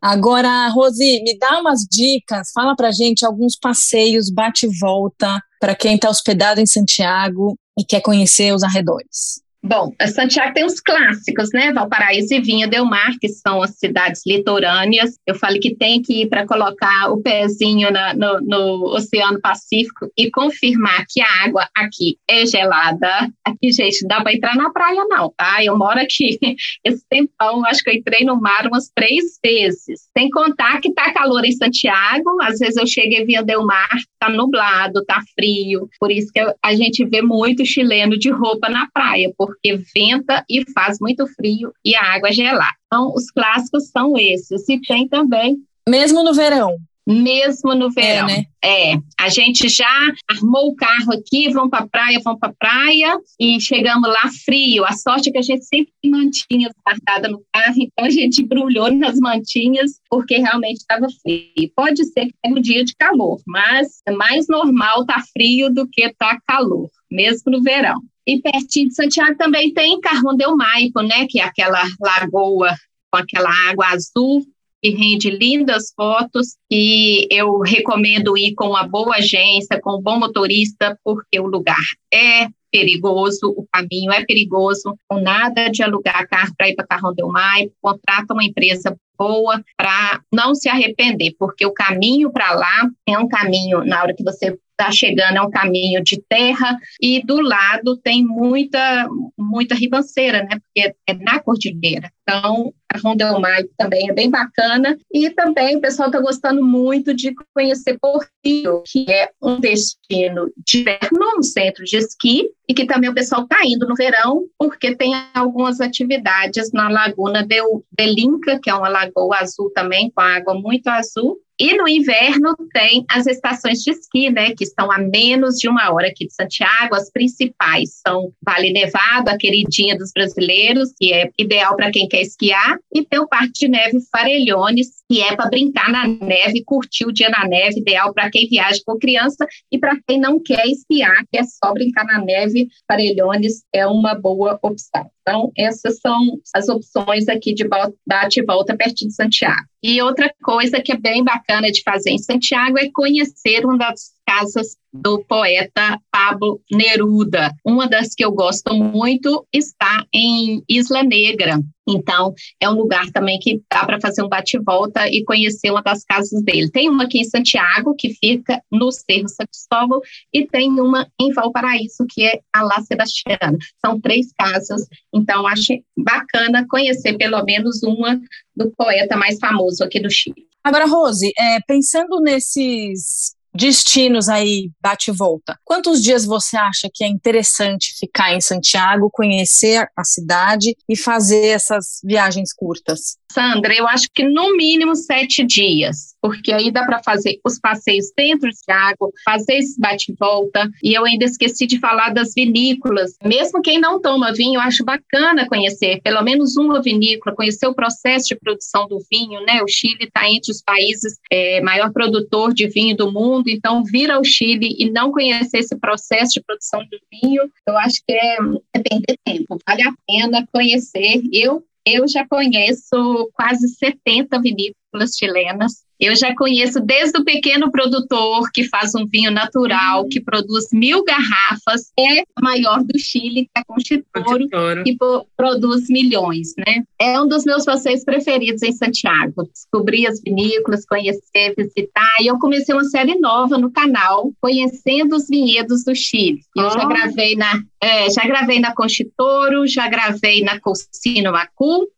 Agora, 0.00 0.66
Rosi, 0.68 1.22
me 1.22 1.38
dá 1.38 1.60
umas 1.60 1.80
dicas, 1.80 2.50
fala 2.54 2.74
pra 2.74 2.90
gente 2.90 3.24
alguns 3.26 3.54
passeios, 3.54 4.30
bate 4.30 4.66
e 4.66 4.78
volta, 4.78 5.42
para 5.60 5.74
quem 5.74 5.96
está 5.96 6.08
hospedado 6.08 6.58
em 6.58 6.66
Santiago 6.66 7.54
e 7.78 7.84
quer 7.84 8.00
conhecer 8.00 8.54
os 8.54 8.62
arredores. 8.62 9.42
Bom, 9.62 9.94
Santiago 10.14 10.54
tem 10.54 10.64
os 10.64 10.80
clássicos, 10.80 11.50
né? 11.52 11.70
Valparaíso 11.70 12.32
e 12.32 12.40
Vinha 12.40 12.66
Del 12.66 12.86
Mar, 12.86 13.12
que 13.20 13.28
são 13.28 13.62
as 13.62 13.78
cidades 13.78 14.22
litorâneas. 14.26 15.18
Eu 15.26 15.34
falei 15.34 15.60
que 15.60 15.76
tem 15.76 16.00
que 16.00 16.22
ir 16.22 16.28
para 16.30 16.46
colocar 16.46 17.12
o 17.12 17.20
pezinho 17.20 17.90
na, 17.90 18.14
no, 18.14 18.40
no, 18.40 18.94
Oceano 18.94 19.38
Pacífico 19.38 20.10
e 20.16 20.30
confirmar 20.30 21.04
que 21.06 21.20
a 21.20 21.44
água 21.44 21.68
aqui 21.76 22.16
é 22.26 22.46
gelada. 22.46 23.30
Aqui, 23.44 23.70
gente, 23.70 24.06
dá 24.06 24.22
para 24.22 24.32
entrar 24.32 24.56
na 24.56 24.70
praia, 24.70 25.04
não, 25.06 25.30
tá? 25.36 25.62
Eu 25.62 25.76
moro 25.76 26.00
aqui 26.00 26.38
esse 26.82 27.04
tempão, 27.10 27.64
acho 27.66 27.82
que 27.82 27.90
eu 27.90 27.94
entrei 27.94 28.24
no 28.24 28.40
mar 28.40 28.66
umas 28.66 28.90
três 28.94 29.38
vezes. 29.44 30.08
Sem 30.16 30.30
contar 30.30 30.80
que 30.80 30.92
tá 30.94 31.12
calor 31.12 31.44
em 31.44 31.52
Santiago, 31.52 32.40
às 32.40 32.58
vezes 32.58 32.76
eu 32.76 32.86
chego 32.86 33.14
em 33.14 33.26
Vinha 33.26 33.42
Del 33.42 33.66
Mar, 33.66 33.90
tá 34.18 34.30
nublado, 34.30 35.04
tá 35.04 35.20
frio. 35.34 35.86
Por 35.98 36.10
isso 36.10 36.32
que 36.32 36.40
a 36.40 36.74
gente 36.74 37.04
vê 37.04 37.20
muito 37.20 37.64
chileno 37.66 38.18
de 38.18 38.30
roupa 38.30 38.70
na 38.70 38.88
praia, 38.92 39.30
porque 39.36 39.49
venta 39.94 40.44
e 40.48 40.64
faz 40.72 40.98
muito 41.00 41.26
frio 41.26 41.72
e 41.84 41.94
a 41.94 42.02
água 42.14 42.28
é 42.28 42.32
gelada. 42.32 42.74
Então, 42.86 43.12
os 43.14 43.30
clássicos 43.30 43.88
são 43.88 44.16
esses. 44.16 44.68
E 44.68 44.80
tem 44.80 45.08
também. 45.08 45.58
Mesmo 45.88 46.22
no 46.22 46.34
verão? 46.34 46.76
Mesmo 47.06 47.74
no 47.74 47.90
verão. 47.90 48.28
É, 48.28 48.38
né? 48.38 48.44
é, 48.62 48.94
a 49.18 49.28
gente 49.28 49.68
já 49.68 49.88
armou 50.30 50.68
o 50.68 50.76
carro 50.76 51.12
aqui, 51.12 51.50
vamos 51.50 51.70
para 51.70 51.84
a 51.84 51.88
praia, 51.88 52.20
vamos 52.22 52.38
para 52.38 52.50
a 52.50 52.54
praia 52.54 53.18
e 53.38 53.60
chegamos 53.60 54.08
lá 54.08 54.30
frio. 54.44 54.84
A 54.84 54.92
sorte 54.92 55.28
é 55.28 55.32
que 55.32 55.38
a 55.38 55.42
gente 55.42 55.64
sempre 55.64 55.92
tem 56.00 56.10
mantinhas 56.10 56.72
guardadas 56.86 57.32
no 57.32 57.42
carro, 57.52 57.74
então 57.78 58.04
a 58.04 58.10
gente 58.10 58.42
embrulhou 58.42 58.92
nas 58.92 59.18
mantinhas 59.18 59.92
porque 60.08 60.36
realmente 60.38 60.78
estava 60.78 61.06
frio. 61.22 61.72
Pode 61.74 62.04
ser 62.04 62.26
que 62.26 62.34
tenha 62.42 62.56
um 62.56 62.60
dia 62.60 62.84
de 62.84 62.94
calor, 62.94 63.40
mas 63.46 64.00
é 64.06 64.12
mais 64.12 64.46
normal 64.48 65.04
tá 65.04 65.20
frio 65.32 65.68
do 65.70 65.88
que 65.88 66.12
tá 66.14 66.38
calor, 66.46 66.88
mesmo 67.10 67.50
no 67.52 67.62
verão. 67.62 68.00
E 68.26 68.40
pertinho 68.40 68.88
de 68.88 68.94
Santiago 68.94 69.36
também 69.36 69.72
tem 69.72 70.00
Carrão 70.00 70.36
del 70.36 70.56
Maipo, 70.56 71.02
né? 71.02 71.26
Que 71.28 71.40
é 71.40 71.44
aquela 71.44 71.82
lagoa 72.00 72.74
com 73.10 73.18
aquela 73.18 73.50
água 73.68 73.86
azul 73.88 74.44
que 74.82 74.90
rende 74.90 75.30
lindas 75.30 75.92
fotos 75.94 76.56
e 76.70 77.28
eu 77.30 77.58
recomendo 77.58 78.36
ir 78.36 78.54
com 78.54 78.68
uma 78.68 78.86
boa 78.86 79.16
agência, 79.16 79.80
com 79.80 79.98
um 79.98 80.02
bom 80.02 80.18
motorista, 80.18 80.98
porque 81.04 81.38
o 81.38 81.46
lugar 81.46 81.76
é 82.12 82.48
perigoso, 82.70 83.48
o 83.56 83.66
caminho 83.72 84.12
é 84.12 84.24
perigoso, 84.24 84.96
com 85.08 85.20
nada 85.20 85.68
de 85.68 85.82
alugar 85.82 86.28
carro 86.28 86.54
para 86.56 86.68
ir 86.68 86.74
para 86.74 86.86
Carrão 86.86 87.14
del 87.14 87.28
Maipo, 87.28 87.74
contrata 87.80 88.32
uma 88.32 88.44
empresa 88.44 88.96
boa 89.18 89.62
para 89.76 90.20
não 90.32 90.54
se 90.54 90.68
arrepender, 90.68 91.34
porque 91.38 91.66
o 91.66 91.72
caminho 91.72 92.32
para 92.32 92.52
lá 92.52 92.88
é 93.06 93.18
um 93.18 93.28
caminho, 93.28 93.84
na 93.84 94.02
hora 94.02 94.14
que 94.14 94.24
você 94.24 94.56
está 94.80 94.90
chegando 94.90 95.36
é 95.36 95.42
um 95.42 95.50
caminho 95.50 96.02
de 96.02 96.22
terra 96.26 96.78
e 97.00 97.22
do 97.22 97.40
lado 97.40 97.98
tem 97.98 98.24
muita 98.24 99.06
muita 99.38 99.74
ribanceira, 99.74 100.42
né? 100.44 100.58
Porque 100.58 100.94
é 101.06 101.12
na 101.12 101.38
cordilheira. 101.38 102.10
Então, 102.22 102.72
a 102.88 102.98
Rondelmai 102.98 103.64
também 103.76 104.08
é 104.08 104.12
bem 104.12 104.30
bacana 104.30 104.96
e 105.12 105.28
também 105.30 105.76
o 105.76 105.80
pessoal 105.80 106.08
está 106.08 106.20
gostando 106.20 106.64
muito 106.64 107.12
de 107.12 107.34
conhecer 107.54 107.98
Portillo, 107.98 108.82
que 108.86 109.10
é 109.10 109.30
um 109.42 109.60
destino 109.60 110.50
de 110.64 110.80
inverno, 110.80 111.38
um 111.38 111.42
centro 111.42 111.84
de 111.84 111.96
esqui 111.96 112.48
e 112.68 112.74
que 112.74 112.86
também 112.86 113.10
o 113.10 113.14
pessoal 113.14 113.42
está 113.42 113.58
indo 113.64 113.86
no 113.86 113.94
verão 113.94 114.44
porque 114.58 114.94
tem 114.94 115.12
algumas 115.34 115.80
atividades 115.80 116.72
na 116.72 116.88
Laguna 116.88 117.44
de 117.44 117.60
Belinca, 117.96 118.58
que 118.60 118.70
é 118.70 118.74
uma 118.74 118.88
lagoa 118.88 119.38
azul 119.38 119.70
também 119.74 120.10
com 120.10 120.20
água 120.20 120.54
muito 120.54 120.88
azul 120.88 121.38
e 121.60 121.76
no 121.76 121.86
inverno 121.86 122.56
tem 122.72 123.04
as 123.06 123.26
estações 123.26 123.82
de 123.82 123.90
esqui, 123.90 124.30
né, 124.30 124.54
que 124.56 124.64
estão 124.64 124.90
a 124.90 124.96
menos 124.96 125.56
de 125.56 125.68
uma 125.68 125.92
hora 125.92 126.08
aqui 126.08 126.26
de 126.26 126.32
Santiago. 126.32 126.94
As 126.94 127.10
principais 127.10 128.00
são 128.06 128.32
Vale 128.42 128.72
Nevado, 128.72 129.28
a 129.28 129.36
queridinha 129.36 129.94
dos 129.98 130.10
brasileiros, 130.10 130.90
que 130.98 131.12
é 131.12 131.28
ideal 131.38 131.76
para 131.76 131.90
quem 131.90 132.08
quer 132.08 132.22
esquiar, 132.22 132.78
e 132.94 133.04
tem 133.04 133.18
o 133.18 133.28
Parque 133.28 133.52
de 133.52 133.68
Neve 133.68 133.98
Farelhones, 134.10 134.88
que 135.06 135.20
é 135.20 135.36
para 135.36 135.50
brincar 135.50 135.90
na 135.90 136.08
neve, 136.08 136.64
curtir 136.64 137.04
o 137.04 137.12
dia 137.12 137.28
na 137.28 137.46
neve, 137.46 137.80
ideal 137.80 138.14
para 138.14 138.30
quem 138.30 138.48
viaja 138.48 138.80
com 138.86 138.98
criança 138.98 139.46
e 139.70 139.78
para 139.78 139.98
quem 140.08 140.18
não 140.18 140.42
quer 140.42 140.66
esquiar, 140.66 141.26
que 141.30 141.38
é 141.38 141.42
só 141.44 141.74
brincar 141.74 142.06
na 142.06 142.24
neve. 142.24 142.68
Farelhones 142.90 143.64
é 143.70 143.86
uma 143.86 144.14
boa 144.14 144.58
opção. 144.62 145.10
Então, 145.30 145.52
essas 145.56 146.00
são 146.00 146.40
as 146.54 146.68
opções 146.68 147.28
aqui 147.28 147.54
de 147.54 147.66
bate 148.04 148.40
e 148.40 148.44
volta 148.44 148.76
pertinho 148.76 149.10
de 149.10 149.14
Santiago. 149.14 149.64
E 149.80 150.02
outra 150.02 150.32
coisa 150.42 150.82
que 150.82 150.92
é 150.92 150.96
bem 150.96 151.22
bacana 151.22 151.70
de 151.70 151.82
fazer 151.84 152.10
em 152.10 152.18
Santiago 152.18 152.76
é 152.78 152.90
conhecer 152.92 153.64
uma 153.64 153.78
das 153.78 154.10
casas 154.30 154.76
do 154.92 155.24
poeta 155.24 155.98
Pablo 156.08 156.60
Neruda. 156.70 157.52
Uma 157.64 157.88
das 157.88 158.14
que 158.14 158.24
eu 158.24 158.30
gosto 158.30 158.72
muito 158.72 159.44
está 159.52 160.04
em 160.14 160.62
Isla 160.68 161.02
Negra. 161.02 161.58
Então, 161.88 162.32
é 162.60 162.70
um 162.70 162.74
lugar 162.74 163.10
também 163.10 163.40
que 163.40 163.60
dá 163.68 163.84
para 163.84 164.00
fazer 164.00 164.22
um 164.22 164.28
bate-volta 164.28 165.08
e 165.08 165.24
conhecer 165.24 165.72
uma 165.72 165.82
das 165.82 166.04
casas 166.04 166.44
dele. 166.44 166.70
Tem 166.70 166.88
uma 166.88 167.04
aqui 167.04 167.18
em 167.18 167.24
Santiago, 167.24 167.96
que 167.96 168.14
fica 168.14 168.62
no 168.70 168.92
Cerro 168.92 169.28
São 169.28 169.46
Cristóvão, 169.46 170.00
e 170.32 170.46
tem 170.46 170.68
uma 170.78 171.08
em 171.20 171.32
Valparaíso, 171.32 172.06
que 172.08 172.22
é 172.24 172.40
a 172.54 172.62
La 172.62 172.80
Sebastiana. 172.82 173.58
São 173.84 174.00
três 174.00 174.32
casas, 174.38 174.86
então 175.12 175.44
acho 175.44 175.72
bacana 175.98 176.64
conhecer 176.68 177.16
pelo 177.16 177.42
menos 177.42 177.82
uma 177.82 178.20
do 178.54 178.70
poeta 178.76 179.16
mais 179.16 179.40
famoso 179.40 179.82
aqui 179.82 179.98
do 179.98 180.10
Chile. 180.10 180.46
Agora, 180.62 180.86
Rose, 180.86 181.32
é, 181.36 181.58
pensando 181.66 182.20
nesses 182.20 183.34
destinos 183.54 184.28
aí 184.28 184.70
bate 184.80 185.10
e 185.10 185.14
volta. 185.14 185.58
Quantos 185.64 186.02
dias 186.02 186.24
você 186.24 186.56
acha 186.56 186.88
que 186.92 187.04
é 187.04 187.08
interessante 187.08 187.94
ficar 187.98 188.32
em 188.32 188.40
Santiago, 188.40 189.10
conhecer 189.12 189.88
a 189.96 190.04
cidade 190.04 190.76
e 190.88 190.96
fazer 190.96 191.46
essas 191.46 192.00
viagens 192.04 192.52
curtas? 192.52 193.16
Sandra, 193.32 193.74
eu 193.74 193.86
acho 193.86 194.08
que 194.12 194.24
no 194.24 194.56
mínimo 194.56 194.94
sete 194.96 195.44
dias, 195.44 196.16
porque 196.20 196.52
aí 196.52 196.70
dá 196.70 196.84
para 196.84 197.02
fazer 197.02 197.38
os 197.44 197.58
passeios 197.60 198.06
dentro 198.16 198.50
de 198.50 198.72
água, 198.72 199.08
fazer 199.24 199.54
esse 199.54 199.80
bate-volta. 199.80 200.68
E 200.82 200.94
eu 200.94 201.04
ainda 201.04 201.24
esqueci 201.24 201.66
de 201.66 201.78
falar 201.78 202.10
das 202.12 202.34
vinícolas. 202.34 203.16
Mesmo 203.24 203.62
quem 203.62 203.80
não 203.80 204.00
toma 204.00 204.32
vinho, 204.32 204.56
eu 204.56 204.60
acho 204.60 204.84
bacana 204.84 205.46
conhecer 205.48 206.00
pelo 206.02 206.22
menos 206.22 206.56
uma 206.56 206.82
vinícola, 206.82 207.34
conhecer 207.34 207.66
o 207.66 207.74
processo 207.74 208.26
de 208.28 208.36
produção 208.36 208.88
do 208.88 208.98
vinho, 209.10 209.40
né? 209.46 209.62
O 209.62 209.68
Chile 209.68 210.04
está 210.04 210.28
entre 210.28 210.50
os 210.50 210.62
países 210.62 211.18
é, 211.30 211.60
maior 211.60 211.92
produtor 211.92 212.52
de 212.52 212.68
vinho 212.68 212.96
do 212.96 213.12
mundo, 213.12 213.48
então 213.48 213.84
vir 213.84 214.10
ao 214.10 214.24
Chile 214.24 214.76
e 214.78 214.90
não 214.90 215.12
conhecer 215.12 215.58
esse 215.58 215.76
processo 215.78 216.34
de 216.34 216.40
produção 216.42 216.80
do 216.80 216.98
vinho, 217.10 217.50
eu 217.66 217.76
acho 217.78 218.00
que 218.06 218.12
é, 218.12 218.36
é 218.74 218.78
perder 218.80 219.18
tempo. 219.24 219.58
Vale 219.66 219.82
a 219.82 219.92
pena 220.06 220.48
conhecer. 220.52 221.22
Eu 221.32 221.64
eu 221.86 222.06
já 222.06 222.26
conheço 222.26 223.30
quase 223.32 223.68
70 223.68 224.40
vinícolas 224.40 225.16
chilenas 225.16 225.84
eu 226.00 226.16
já 226.16 226.34
conheço 226.34 226.80
desde 226.80 227.18
o 227.18 227.24
pequeno 227.24 227.70
produtor 227.70 228.50
que 228.52 228.64
faz 228.64 228.94
um 228.94 229.06
vinho 229.06 229.30
natural, 229.30 230.06
que 230.08 230.18
produz 230.18 230.68
mil 230.72 231.04
garrafas, 231.04 231.92
é 231.98 232.24
maior 232.40 232.82
do 232.82 232.98
Chile, 232.98 233.44
que 233.44 233.50
é 233.56 233.60
a 233.60 233.64
Conchitoro, 233.64 234.82
que 234.82 234.96
produz 235.36 235.88
milhões, 235.90 236.54
né? 236.56 236.82
É 236.98 237.20
um 237.20 237.28
dos 237.28 237.44
meus 237.44 237.66
passeios 237.66 238.02
preferidos 238.02 238.62
em 238.62 238.72
Santiago. 238.72 239.46
Descobrir 239.52 240.06
as 240.06 240.22
vinícolas, 240.22 240.86
conhecer, 240.86 241.54
visitar. 241.54 242.14
E 242.22 242.28
eu 242.28 242.38
comecei 242.38 242.74
uma 242.74 242.84
série 242.84 243.18
nova 243.18 243.58
no 243.58 243.70
canal, 243.70 244.32
Conhecendo 244.40 245.16
os 245.16 245.28
Vinhedos 245.28 245.84
do 245.84 245.94
Chile. 245.94 246.40
Eu 246.56 246.66
oh. 246.66 246.70
já 246.70 246.86
gravei 246.86 247.36
na 247.36 247.62
é, 247.82 248.10
já 248.10 248.22
gravei 248.26 248.60
na 248.60 248.74
Conchitoro, 248.74 249.66
já 249.66 249.88
gravei 249.88 250.42
na 250.42 250.60
Cocino 250.60 251.32
Macu. 251.32 251.88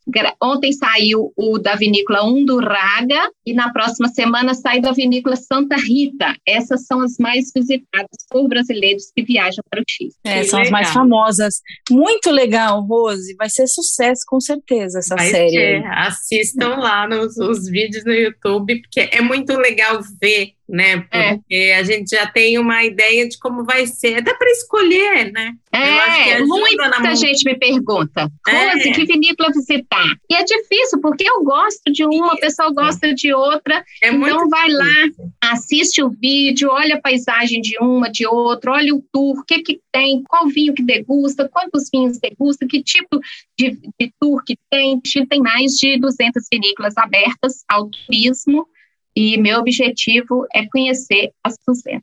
Ontem 0.41 0.73
saiu 0.73 1.33
o 1.37 1.59
da 1.59 1.75
vinícola 1.75 2.25
Undurraga 2.25 3.21
e 3.45 3.53
na 3.53 3.73
próxima 3.73 3.92
próxima 3.93 4.09
semana 4.09 4.55
sai 4.55 4.81
da 4.81 4.93
vinícola 4.93 5.37
Santa 5.37 5.77
Rita. 5.77 6.35
Essas 6.47 6.87
são 6.87 7.01
as 7.01 7.17
mais 7.19 7.51
visitadas 7.55 8.09
por 8.31 8.49
brasileiros 8.49 9.11
que 9.15 9.23
viajam 9.23 9.63
para 9.71 9.81
o 9.81 9.85
Chile. 9.87 10.11
É, 10.25 10.45
são 10.45 10.59
legal. 10.59 10.63
as 10.63 10.71
mais 10.71 10.91
famosas. 10.91 11.55
Muito 11.91 12.31
legal, 12.31 12.81
Rose. 12.83 13.35
Vai 13.37 13.51
ser 13.51 13.67
sucesso, 13.67 14.23
com 14.27 14.41
certeza, 14.41 14.99
essa 14.99 15.15
Vai 15.15 15.31
série. 15.31 15.51
Ser. 15.51 15.87
Assistam 15.87 16.77
lá 16.77 17.07
nos 17.07 17.37
os 17.37 17.69
vídeos 17.69 18.05
no 18.05 18.13
YouTube, 18.13 18.81
porque 18.83 19.09
é 19.13 19.21
muito 19.21 19.55
legal 19.57 20.01
ver 20.21 20.53
né? 20.69 21.07
É. 21.11 21.35
Porque 21.35 21.55
é. 21.55 21.77
a 21.77 21.83
gente 21.83 22.11
já 22.11 22.27
tem 22.27 22.59
uma 22.59 22.83
ideia 22.85 23.29
de 23.29 23.39
como 23.39 23.65
vai 23.65 23.87
ser, 23.87 24.17
até 24.17 24.35
para 24.35 24.51
escolher, 24.51 25.33
né? 25.33 25.53
É, 25.75 26.41
muita 26.41 27.17
gente 27.17 27.45
me 27.45 27.59
pergunta, 27.59 28.31
Rose, 28.47 28.89
é. 28.89 28.93
que 28.93 29.07
vinícola 29.07 29.51
visitar? 29.51 30.05
E 30.31 30.35
é 30.35 30.45
difícil, 30.45 31.01
porque 31.01 31.25
eu 31.27 31.43
gosto 31.43 31.91
de 31.91 32.05
uma, 32.05 32.35
a 32.35 32.37
pessoa 32.37 32.71
gosta 32.73 33.15
de 33.15 33.33
outra, 33.33 33.83
é 34.03 34.09
então 34.09 34.49
vai 34.51 34.69
difícil. 34.69 35.25
lá, 35.41 35.51
assiste 35.51 36.03
o 36.03 36.11
vídeo, 36.11 36.69
olha 36.71 36.97
a 36.97 37.01
paisagem 37.01 37.61
de 37.63 37.79
uma, 37.79 38.11
de 38.11 38.27
outra, 38.27 38.73
olha 38.73 38.95
o 38.95 39.03
tour, 39.11 39.39
o 39.39 39.45
que 39.45 39.61
que 39.61 39.81
tem, 39.91 40.23
qual 40.29 40.47
vinho 40.49 40.75
que 40.75 40.83
degusta, 40.83 41.49
quantos 41.49 41.89
vinhos 41.93 42.19
degusta, 42.19 42.67
que 42.67 42.83
tipo 42.83 43.19
de, 43.59 43.79
de 43.99 44.13
tour 44.21 44.43
que 44.45 44.57
tem, 44.71 45.01
tem 45.29 45.41
mais 45.41 45.73
de 45.73 45.99
200 45.99 46.47
vinícolas 46.53 46.97
abertas 46.99 47.65
ao 47.69 47.89
turismo, 47.89 48.67
e 49.15 49.37
meu 49.37 49.59
objetivo 49.59 50.47
é 50.55 50.67
conhecer 50.67 51.31
as 51.45 51.57
200. 51.67 52.03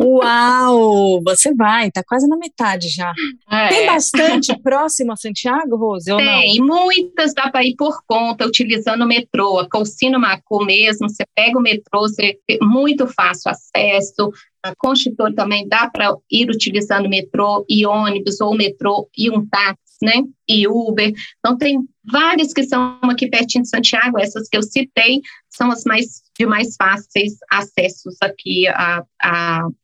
Uau! 0.00 1.20
Você 1.24 1.54
vai, 1.54 1.90
tá 1.90 2.02
quase 2.06 2.26
na 2.26 2.36
metade 2.36 2.88
já. 2.88 3.12
É. 3.50 3.68
Tem 3.68 3.86
bastante 3.86 4.58
próximo 4.62 5.12
a 5.12 5.16
Santiago, 5.16 5.76
Rose? 5.76 6.14
Tem, 6.16 6.58
muitas 6.60 7.34
dá 7.34 7.50
para 7.50 7.64
ir 7.64 7.74
por 7.76 8.02
conta, 8.06 8.46
utilizando 8.46 9.02
o 9.02 9.08
metrô. 9.08 9.58
A 9.58 9.68
Colcino 9.68 10.18
Macu 10.18 10.64
mesmo, 10.64 11.08
você 11.08 11.24
pega 11.34 11.58
o 11.58 11.62
metrô, 11.62 12.00
você 12.00 12.38
tem 12.46 12.58
muito 12.62 13.06
fácil 13.06 13.50
acesso. 13.50 14.32
A 14.62 14.74
Constitor 14.76 15.34
também 15.34 15.68
dá 15.68 15.90
para 15.90 16.14
ir 16.30 16.48
utilizando 16.48 17.08
metrô 17.08 17.64
e 17.68 17.84
ônibus, 17.84 18.40
ou 18.40 18.56
metrô 18.56 19.08
e 19.16 19.28
um 19.28 19.44
táxi, 19.46 19.98
né? 20.00 20.22
E 20.52 20.68
Uber. 20.68 21.12
Então, 21.38 21.56
tem 21.56 21.78
várias 22.04 22.52
que 22.52 22.64
são 22.64 22.98
aqui 23.02 23.28
pertinho 23.28 23.62
de 23.62 23.70
Santiago, 23.70 24.18
essas 24.18 24.48
que 24.48 24.56
eu 24.56 24.62
citei, 24.62 25.20
são 25.48 25.70
as 25.70 25.84
mais 25.84 26.22
de 26.38 26.46
mais 26.46 26.74
fáceis 26.76 27.34
acessos 27.50 28.16
aqui 28.22 28.66
a, 28.68 29.04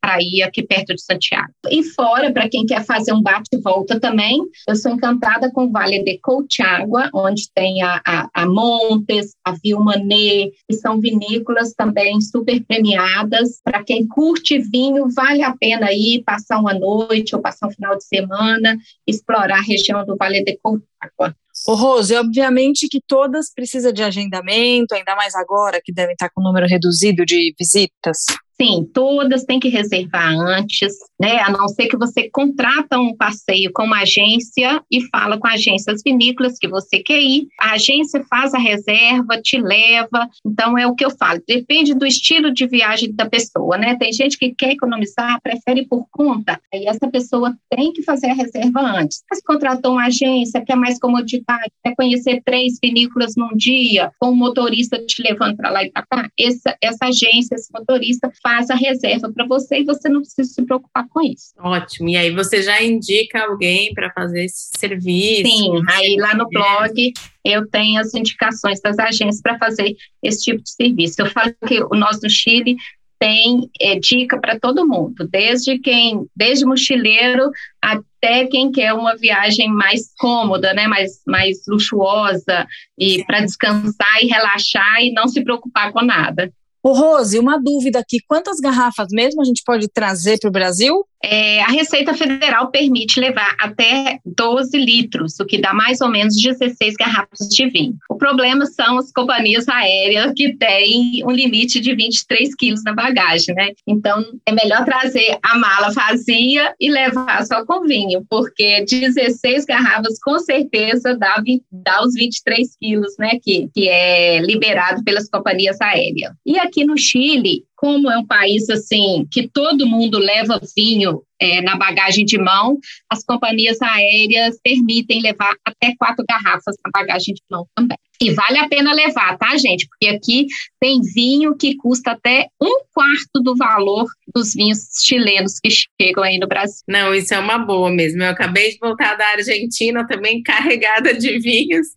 para 0.01 0.17
ir 0.19 0.41
aqui 0.41 0.63
perto 0.63 0.95
de 0.95 1.01
Santiago. 1.01 1.53
E 1.69 1.83
fora, 1.83 2.31
para 2.31 2.49
quem 2.49 2.65
quer 2.65 2.83
fazer 2.83 3.13
um 3.13 3.21
bate-volta 3.21 3.99
também, 3.99 4.41
eu 4.67 4.75
sou 4.75 4.91
encantada 4.91 5.51
com 5.51 5.65
o 5.65 5.71
Vale 5.71 6.03
de 6.03 6.19
Colchagua, 6.19 7.09
onde 7.13 7.49
tem 7.53 7.81
a, 7.83 8.01
a, 8.05 8.29
a 8.33 8.45
Montes, 8.45 9.35
a 9.45 9.53
Vilmané, 9.63 10.49
que 10.67 10.75
são 10.75 10.99
vinícolas 10.99 11.73
também 11.73 12.19
super 12.19 12.59
premiadas. 12.65 13.61
Para 13.63 13.83
quem 13.83 14.07
curte 14.07 14.57
vinho, 14.57 15.07
vale 15.15 15.43
a 15.43 15.55
pena 15.55 15.93
ir 15.93 16.23
passar 16.23 16.59
uma 16.59 16.73
noite 16.73 17.35
ou 17.35 17.41
passar 17.41 17.67
um 17.67 17.71
final 17.71 17.95
de 17.95 18.05
semana, 18.05 18.77
explorar 19.05 19.59
a 19.59 19.61
região 19.61 20.03
do 20.05 20.17
Vale 20.17 20.43
de 20.43 20.57
Colchagua. 20.61 21.35
Ô 21.67 21.75
Rose, 21.75 22.15
obviamente 22.15 22.87
que 22.87 23.01
todas 23.05 23.51
precisam 23.53 23.91
de 23.91 24.01
agendamento, 24.01 24.93
ainda 24.93 25.15
mais 25.15 25.35
agora 25.35 25.81
que 25.83 25.91
devem 25.91 26.13
estar 26.13 26.29
com 26.29 26.41
um 26.41 26.43
número 26.45 26.67
reduzido 26.67 27.25
de 27.25 27.53
visitas. 27.59 28.25
Sim, 28.61 28.89
todas 28.93 29.45
têm 29.45 29.57
que 29.57 29.69
reservar 29.69 30.33
antes, 30.37 30.93
né? 31.17 31.39
A 31.39 31.49
não 31.49 31.69
ser 31.69 31.87
que 31.87 31.95
você 31.95 32.29
contrata 32.29 32.99
um 32.99 33.15
passeio 33.15 33.71
com 33.73 33.83
uma 33.83 34.01
agência 34.01 34.83
e 34.91 35.01
fala 35.07 35.37
com 35.37 35.47
a 35.47 35.53
agência 35.53 35.93
as 35.93 36.01
vinícolas 36.03 36.57
que 36.59 36.67
você 36.67 36.99
quer 36.99 37.21
ir. 37.21 37.47
A 37.57 37.71
agência 37.75 38.21
faz 38.29 38.53
a 38.53 38.57
reserva, 38.57 39.41
te 39.41 39.57
leva. 39.57 40.27
Então 40.45 40.77
é 40.77 40.85
o 40.85 40.93
que 40.93 41.05
eu 41.05 41.09
falo, 41.09 41.41
depende 41.47 41.93
do 41.93 42.05
estilo 42.05 42.51
de 42.51 42.67
viagem 42.67 43.13
da 43.13 43.29
pessoa, 43.29 43.77
né? 43.77 43.95
Tem 43.95 44.11
gente 44.11 44.37
que 44.37 44.53
quer 44.53 44.71
economizar, 44.71 45.39
prefere 45.41 45.87
por 45.87 46.05
conta. 46.11 46.59
Aí 46.73 46.85
essa 46.85 47.07
pessoa 47.09 47.55
tem 47.69 47.93
que 47.93 48.03
fazer 48.03 48.27
a 48.27 48.33
reserva 48.33 48.81
antes. 48.81 49.23
Mas 49.29 49.41
contratou 49.41 49.93
uma 49.93 50.07
agência, 50.07 50.63
quer 50.65 50.75
mais 50.75 50.99
comodidade, 50.99 51.71
quer 51.81 51.95
conhecer 51.95 52.41
três 52.43 52.77
vinícolas 52.83 53.35
num 53.37 53.55
dia, 53.55 54.11
com 54.19 54.31
o 54.31 54.35
motorista 54.35 54.99
te 55.05 55.23
levando 55.23 55.55
para 55.55 55.69
lá 55.69 55.83
e 55.83 55.91
para 55.91 56.03
cá, 56.03 56.29
essa, 56.37 56.75
essa 56.81 57.05
agência, 57.05 57.55
esse 57.55 57.71
motorista 57.71 58.29
faz 58.49 58.71
a 58.71 58.75
reserva 58.75 59.31
para 59.31 59.45
você 59.45 59.81
e 59.81 59.83
você 59.83 60.09
não 60.09 60.21
precisa 60.21 60.49
se 60.49 60.65
preocupar 60.65 61.07
com 61.07 61.21
isso. 61.21 61.53
Ótimo. 61.59 62.09
E 62.09 62.17
aí 62.17 62.31
você 62.31 62.63
já 62.63 62.81
indica 62.81 63.43
alguém 63.43 63.93
para 63.93 64.11
fazer 64.11 64.45
esse 64.45 64.71
serviço? 64.75 65.47
Sim, 65.47 65.83
aí 65.87 66.15
lá 66.15 66.33
no 66.33 66.49
blog 66.49 67.13
eu 67.45 67.67
tenho 67.67 68.01
as 68.01 68.13
indicações 68.15 68.81
das 68.81 68.97
agências 68.97 69.39
para 69.41 69.59
fazer 69.59 69.95
esse 70.23 70.45
tipo 70.45 70.63
de 70.63 70.71
serviço. 70.71 71.21
Eu 71.21 71.27
falo 71.27 71.53
que 71.67 71.79
o 71.83 71.89
nós 71.95 72.19
no 72.23 72.29
Chile 72.29 72.75
tem 73.19 73.69
é, 73.79 73.99
dica 73.99 74.39
para 74.39 74.57
todo 74.57 74.87
mundo, 74.87 75.27
desde 75.29 75.77
quem, 75.77 76.25
desde 76.33 76.65
mochileiro 76.65 77.51
até 77.81 78.47
quem 78.47 78.71
quer 78.71 78.93
uma 78.93 79.15
viagem 79.15 79.67
mais 79.67 80.13
cômoda, 80.17 80.73
né, 80.73 80.87
mais, 80.87 81.21
mais 81.27 81.57
luxuosa 81.67 82.65
e 82.97 83.23
para 83.25 83.41
descansar 83.41 84.23
e 84.23 84.27
relaxar 84.27 85.01
e 85.01 85.11
não 85.11 85.27
se 85.27 85.43
preocupar 85.43 85.91
com 85.91 86.01
nada. 86.01 86.51
Ô 86.81 86.93
Rose, 86.93 87.37
uma 87.37 87.57
dúvida 87.57 87.99
aqui, 87.99 88.19
quantas 88.25 88.59
garrafas 88.59 89.07
mesmo 89.11 89.41
a 89.41 89.45
gente 89.45 89.61
pode 89.65 89.87
trazer 89.89 90.39
para 90.39 90.47
o 90.47 90.51
Brasil? 90.51 91.05
É, 91.23 91.61
a 91.61 91.67
Receita 91.67 92.13
Federal 92.13 92.71
permite 92.71 93.19
levar 93.19 93.55
até 93.59 94.19
12 94.25 94.77
litros, 94.77 95.39
o 95.39 95.45
que 95.45 95.59
dá 95.59 95.73
mais 95.73 95.99
ou 96.01 96.09
menos 96.09 96.35
16 96.41 96.95
garrafas 96.95 97.47
de 97.49 97.69
vinho. 97.69 97.95
O 98.09 98.15
problema 98.15 98.65
são 98.65 98.97
as 98.97 99.11
companhias 99.11 99.67
aéreas 99.67 100.31
que 100.35 100.55
têm 100.55 101.23
um 101.25 101.31
limite 101.31 101.79
de 101.79 101.93
23 101.93 102.55
quilos 102.55 102.83
na 102.83 102.93
bagagem, 102.93 103.53
né? 103.53 103.71
Então, 103.85 104.23
é 104.45 104.51
melhor 104.51 104.85
trazer 104.85 105.37
a 105.43 105.57
mala 105.57 105.91
vazia 105.91 106.73
e 106.79 106.89
levar 106.89 107.45
só 107.45 107.65
com 107.65 107.81
vinho, 107.81 108.25
porque 108.29 108.85
16 108.85 109.65
garrafas 109.65 110.19
com 110.23 110.39
certeza 110.39 111.17
dá, 111.17 111.41
dá 111.71 112.01
os 112.01 112.13
23 112.13 112.77
quilos, 112.77 113.15
né? 113.19 113.39
Que, 113.43 113.67
que 113.73 113.89
é 113.89 114.39
liberado 114.39 115.03
pelas 115.03 115.29
companhias 115.29 115.79
aéreas. 115.81 116.33
E 116.45 116.57
aqui 116.57 116.85
no 116.85 116.97
Chile, 116.97 117.63
como 117.79 118.11
é 118.11 118.17
um 118.17 118.25
país 118.25 118.69
assim 118.69 119.25
que 119.31 119.47
todo 119.47 119.87
mundo 119.87 120.19
leva 120.19 120.61
vinho 120.75 121.23
é, 121.39 121.61
na 121.61 121.75
bagagem 121.75 122.25
de 122.25 122.37
mão, 122.37 122.77
as 123.09 123.23
companhias 123.23 123.81
aéreas 123.81 124.57
permitem 124.63 125.21
levar 125.21 125.53
até 125.65 125.93
quatro 125.97 126.25
garrafas 126.27 126.75
na 126.83 126.91
bagagem 126.91 127.33
de 127.33 127.41
mão 127.49 127.65
também. 127.75 127.97
E 128.21 128.31
vale 128.31 128.57
a 128.57 128.67
pena 128.67 128.91
levar, 128.91 129.37
tá, 129.37 129.55
gente? 129.57 129.87
Porque 129.87 130.07
aqui 130.07 130.45
tem 130.77 130.99
vinho 131.01 131.55
que 131.55 131.77
custa 131.77 132.11
até 132.11 132.47
um 132.61 132.83
quarto 132.93 133.41
do 133.41 133.55
valor 133.55 134.05
dos 134.35 134.53
vinhos 134.53 134.79
chilenos 135.01 135.53
que 135.57 135.69
chegam 135.69 136.23
aí 136.23 136.37
no 136.37 136.45
Brasil. 136.45 136.83
Não, 136.85 137.15
isso 137.15 137.33
é 137.33 137.39
uma 137.39 137.57
boa 137.57 137.89
mesmo. 137.89 138.21
Eu 138.21 138.31
acabei 138.31 138.71
de 138.71 138.77
voltar 138.77 139.15
da 139.15 139.25
Argentina 139.29 140.05
também 140.05 140.43
carregada 140.43 141.13
de 141.13 141.39
vinhos. 141.39 141.87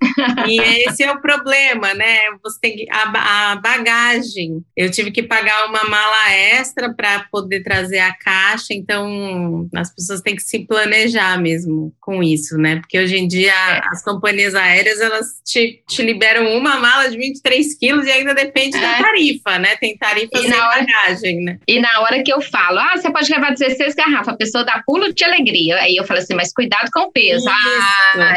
e 0.48 0.60
esse 0.86 1.02
é 1.02 1.10
o 1.10 1.20
problema, 1.20 1.92
né? 1.92 2.18
Você 2.44 2.58
tem 2.60 2.76
que, 2.76 2.86
a, 2.88 3.52
a 3.52 3.56
bagagem. 3.56 4.62
Eu 4.76 4.92
tive 4.92 5.10
que 5.10 5.24
pagar 5.24 5.66
uma 5.66 5.82
mala 5.84 6.32
extra 6.32 6.94
para 6.94 7.26
poder 7.32 7.64
trazer 7.64 7.98
a 7.98 8.14
caixa, 8.14 8.72
então 8.72 9.08
as 9.74 9.94
pessoas 9.94 10.20
têm 10.20 10.36
que 10.36 10.42
se 10.42 10.60
planejar 10.60 11.40
mesmo 11.40 11.94
com 12.00 12.22
isso, 12.22 12.56
né? 12.56 12.76
Porque 12.76 12.98
hoje 12.98 13.16
em 13.16 13.26
dia 13.26 13.52
as 13.90 14.02
companhias 14.02 14.54
aéreas 14.54 15.00
elas 15.00 15.26
te, 15.44 15.82
te 15.88 16.02
liberam 16.02 16.56
uma 16.56 16.78
mala 16.78 17.08
de 17.08 17.16
23 17.16 17.78
quilos 17.78 18.06
e 18.06 18.10
ainda 18.10 18.34
depende 18.34 18.76
é. 18.76 18.80
da 18.80 19.02
tarifa, 19.02 19.58
né? 19.58 19.76
Tem 19.76 19.96
tarifa 19.96 20.30
e 20.34 20.38
sem 20.38 20.52
hora, 20.52 20.84
bagagem, 20.84 21.42
né? 21.42 21.58
E 21.66 21.80
na 21.80 22.00
hora 22.00 22.22
que 22.22 22.32
eu 22.32 22.40
falo, 22.40 22.78
ah, 22.78 22.96
você 22.96 23.10
pode 23.10 23.32
levar 23.32 23.54
16 23.54 23.94
garrafas, 23.94 24.28
a 24.28 24.36
pessoa 24.36 24.64
dá 24.64 24.82
pulo 24.86 25.12
de 25.12 25.24
alegria. 25.24 25.76
Aí 25.76 25.96
eu 25.96 26.04
falo 26.04 26.20
assim, 26.20 26.34
mas 26.34 26.52
cuidado 26.52 26.90
com 26.92 27.00
o 27.00 27.12
peso. 27.12 27.48
Ah, 27.48 28.34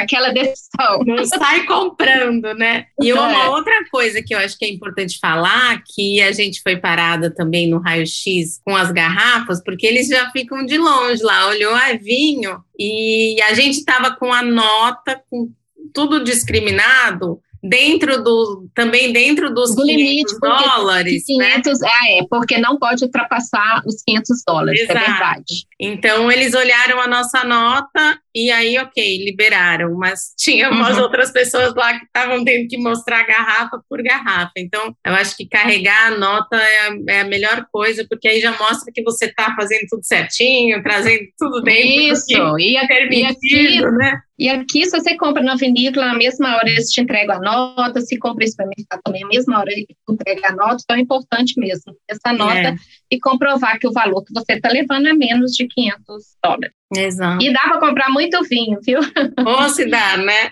aquela 0.00 0.30
decisão. 0.30 0.98
Não 1.06 1.24
sai 1.24 1.64
comprando, 1.64 2.54
né? 2.54 2.86
E 3.00 3.12
uma 3.12 3.44
é. 3.44 3.48
outra 3.48 3.74
coisa 3.90 4.22
que 4.22 4.34
eu 4.34 4.38
acho 4.38 4.58
que 4.58 4.64
é 4.64 4.68
importante 4.68 5.18
falar, 5.20 5.82
que 5.94 6.20
a 6.20 6.32
gente 6.32 6.60
foi 6.62 6.76
parada 6.76 7.32
também 7.32 7.68
no 7.68 7.78
raio-x 7.78 8.60
com 8.64 8.76
as 8.76 8.90
garrafas, 8.90 9.62
porque 9.62 9.86
eles 9.86 10.08
já 10.08 10.21
ficam 10.30 10.64
de 10.64 10.78
longe 10.78 11.22
lá, 11.22 11.48
olhou, 11.48 11.74
ah, 11.74 11.92
vinho, 12.00 12.62
e 12.78 13.40
a 13.42 13.54
gente 13.54 13.78
estava 13.78 14.14
com 14.14 14.32
a 14.32 14.42
nota, 14.42 15.22
com 15.28 15.50
tudo 15.92 16.22
discriminado, 16.22 17.40
dentro 17.62 18.22
do 18.22 18.68
também 18.74 19.12
dentro 19.12 19.54
dos 19.54 19.74
do 19.74 19.84
limite 19.84 20.34
dólares, 20.40 21.24
500, 21.24 21.80
né? 21.80 21.88
Ah, 21.88 22.12
é, 22.12 22.26
porque 22.28 22.58
não 22.58 22.76
pode 22.76 23.04
ultrapassar 23.04 23.82
os 23.86 24.02
500 24.02 24.42
dólares, 24.46 24.80
é 24.80 24.84
Exato. 24.84 24.98
é 24.98 25.06
verdade. 25.06 25.66
Então 25.84 26.30
eles 26.30 26.54
olharam 26.54 27.00
a 27.00 27.08
nossa 27.08 27.42
nota 27.42 28.16
e 28.34 28.50
aí, 28.50 28.78
ok, 28.78 29.24
liberaram, 29.24 29.94
mas 29.96 30.32
tinha 30.38 30.70
umas 30.70 30.96
uhum. 30.96 31.02
outras 31.02 31.30
pessoas 31.30 31.74
lá 31.74 31.98
que 31.98 32.06
estavam 32.06 32.44
tendo 32.44 32.68
que 32.68 32.78
mostrar 32.78 33.26
garrafa 33.26 33.80
por 33.88 34.02
garrafa. 34.02 34.52
Então, 34.56 34.94
eu 35.04 35.12
acho 35.14 35.36
que 35.36 35.46
carregar 35.46 36.06
a 36.06 36.16
nota 36.16 36.56
é 36.56 36.88
a, 36.88 36.96
é 37.08 37.20
a 37.20 37.24
melhor 37.24 37.66
coisa, 37.70 38.06
porque 38.08 38.28
aí 38.28 38.40
já 38.40 38.56
mostra 38.56 38.92
que 38.94 39.02
você 39.02 39.26
está 39.26 39.54
fazendo 39.54 39.86
tudo 39.90 40.04
certinho, 40.04 40.82
trazendo 40.82 41.24
tudo 41.38 41.60
dentro. 41.62 42.12
Isso, 42.12 42.58
e, 42.58 42.76
a, 42.76 42.86
e 43.10 43.24
aqui, 43.24 43.80
né? 43.80 44.20
E 44.38 44.48
aqui, 44.48 44.84
se 44.86 44.98
você 44.98 45.16
compra 45.16 45.42
na 45.42 45.54
vinícola, 45.54 46.06
na 46.06 46.14
mesma 46.14 46.56
hora 46.56 46.68
eles 46.68 46.90
te 46.90 47.00
entregam 47.00 47.36
a 47.36 47.40
nota, 47.40 48.00
se 48.00 48.18
compra 48.18 48.44
em 48.44 48.48
supermercado 48.48 49.00
também, 49.04 49.20
na 49.22 49.28
mesma 49.28 49.60
hora 49.60 49.70
eles 49.70 49.86
entregam 50.08 50.50
a 50.50 50.52
nota, 50.52 50.82
então 50.82 50.96
é 50.96 51.00
importante 51.00 51.60
mesmo 51.60 51.94
essa 52.08 52.32
nota 52.32 52.70
é. 52.70 52.74
e 53.10 53.20
comprovar 53.20 53.78
que 53.78 53.86
o 53.86 53.92
valor 53.92 54.24
que 54.24 54.32
você 54.34 54.54
está 54.54 54.70
levando 54.70 55.06
é 55.06 55.12
menos 55.12 55.52
de 55.52 55.68
500 55.74 56.38
dólares. 56.42 56.74
Exato. 56.96 57.42
E 57.42 57.52
dá 57.52 57.60
para 57.60 57.80
comprar 57.80 58.10
muito 58.10 58.42
vinho, 58.44 58.78
viu? 58.84 59.00
Ou 59.46 59.68
se 59.68 59.86
dá, 59.88 60.16
né? 60.16 60.50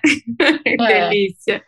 É. 0.67 0.77
Delícia. 1.11 1.63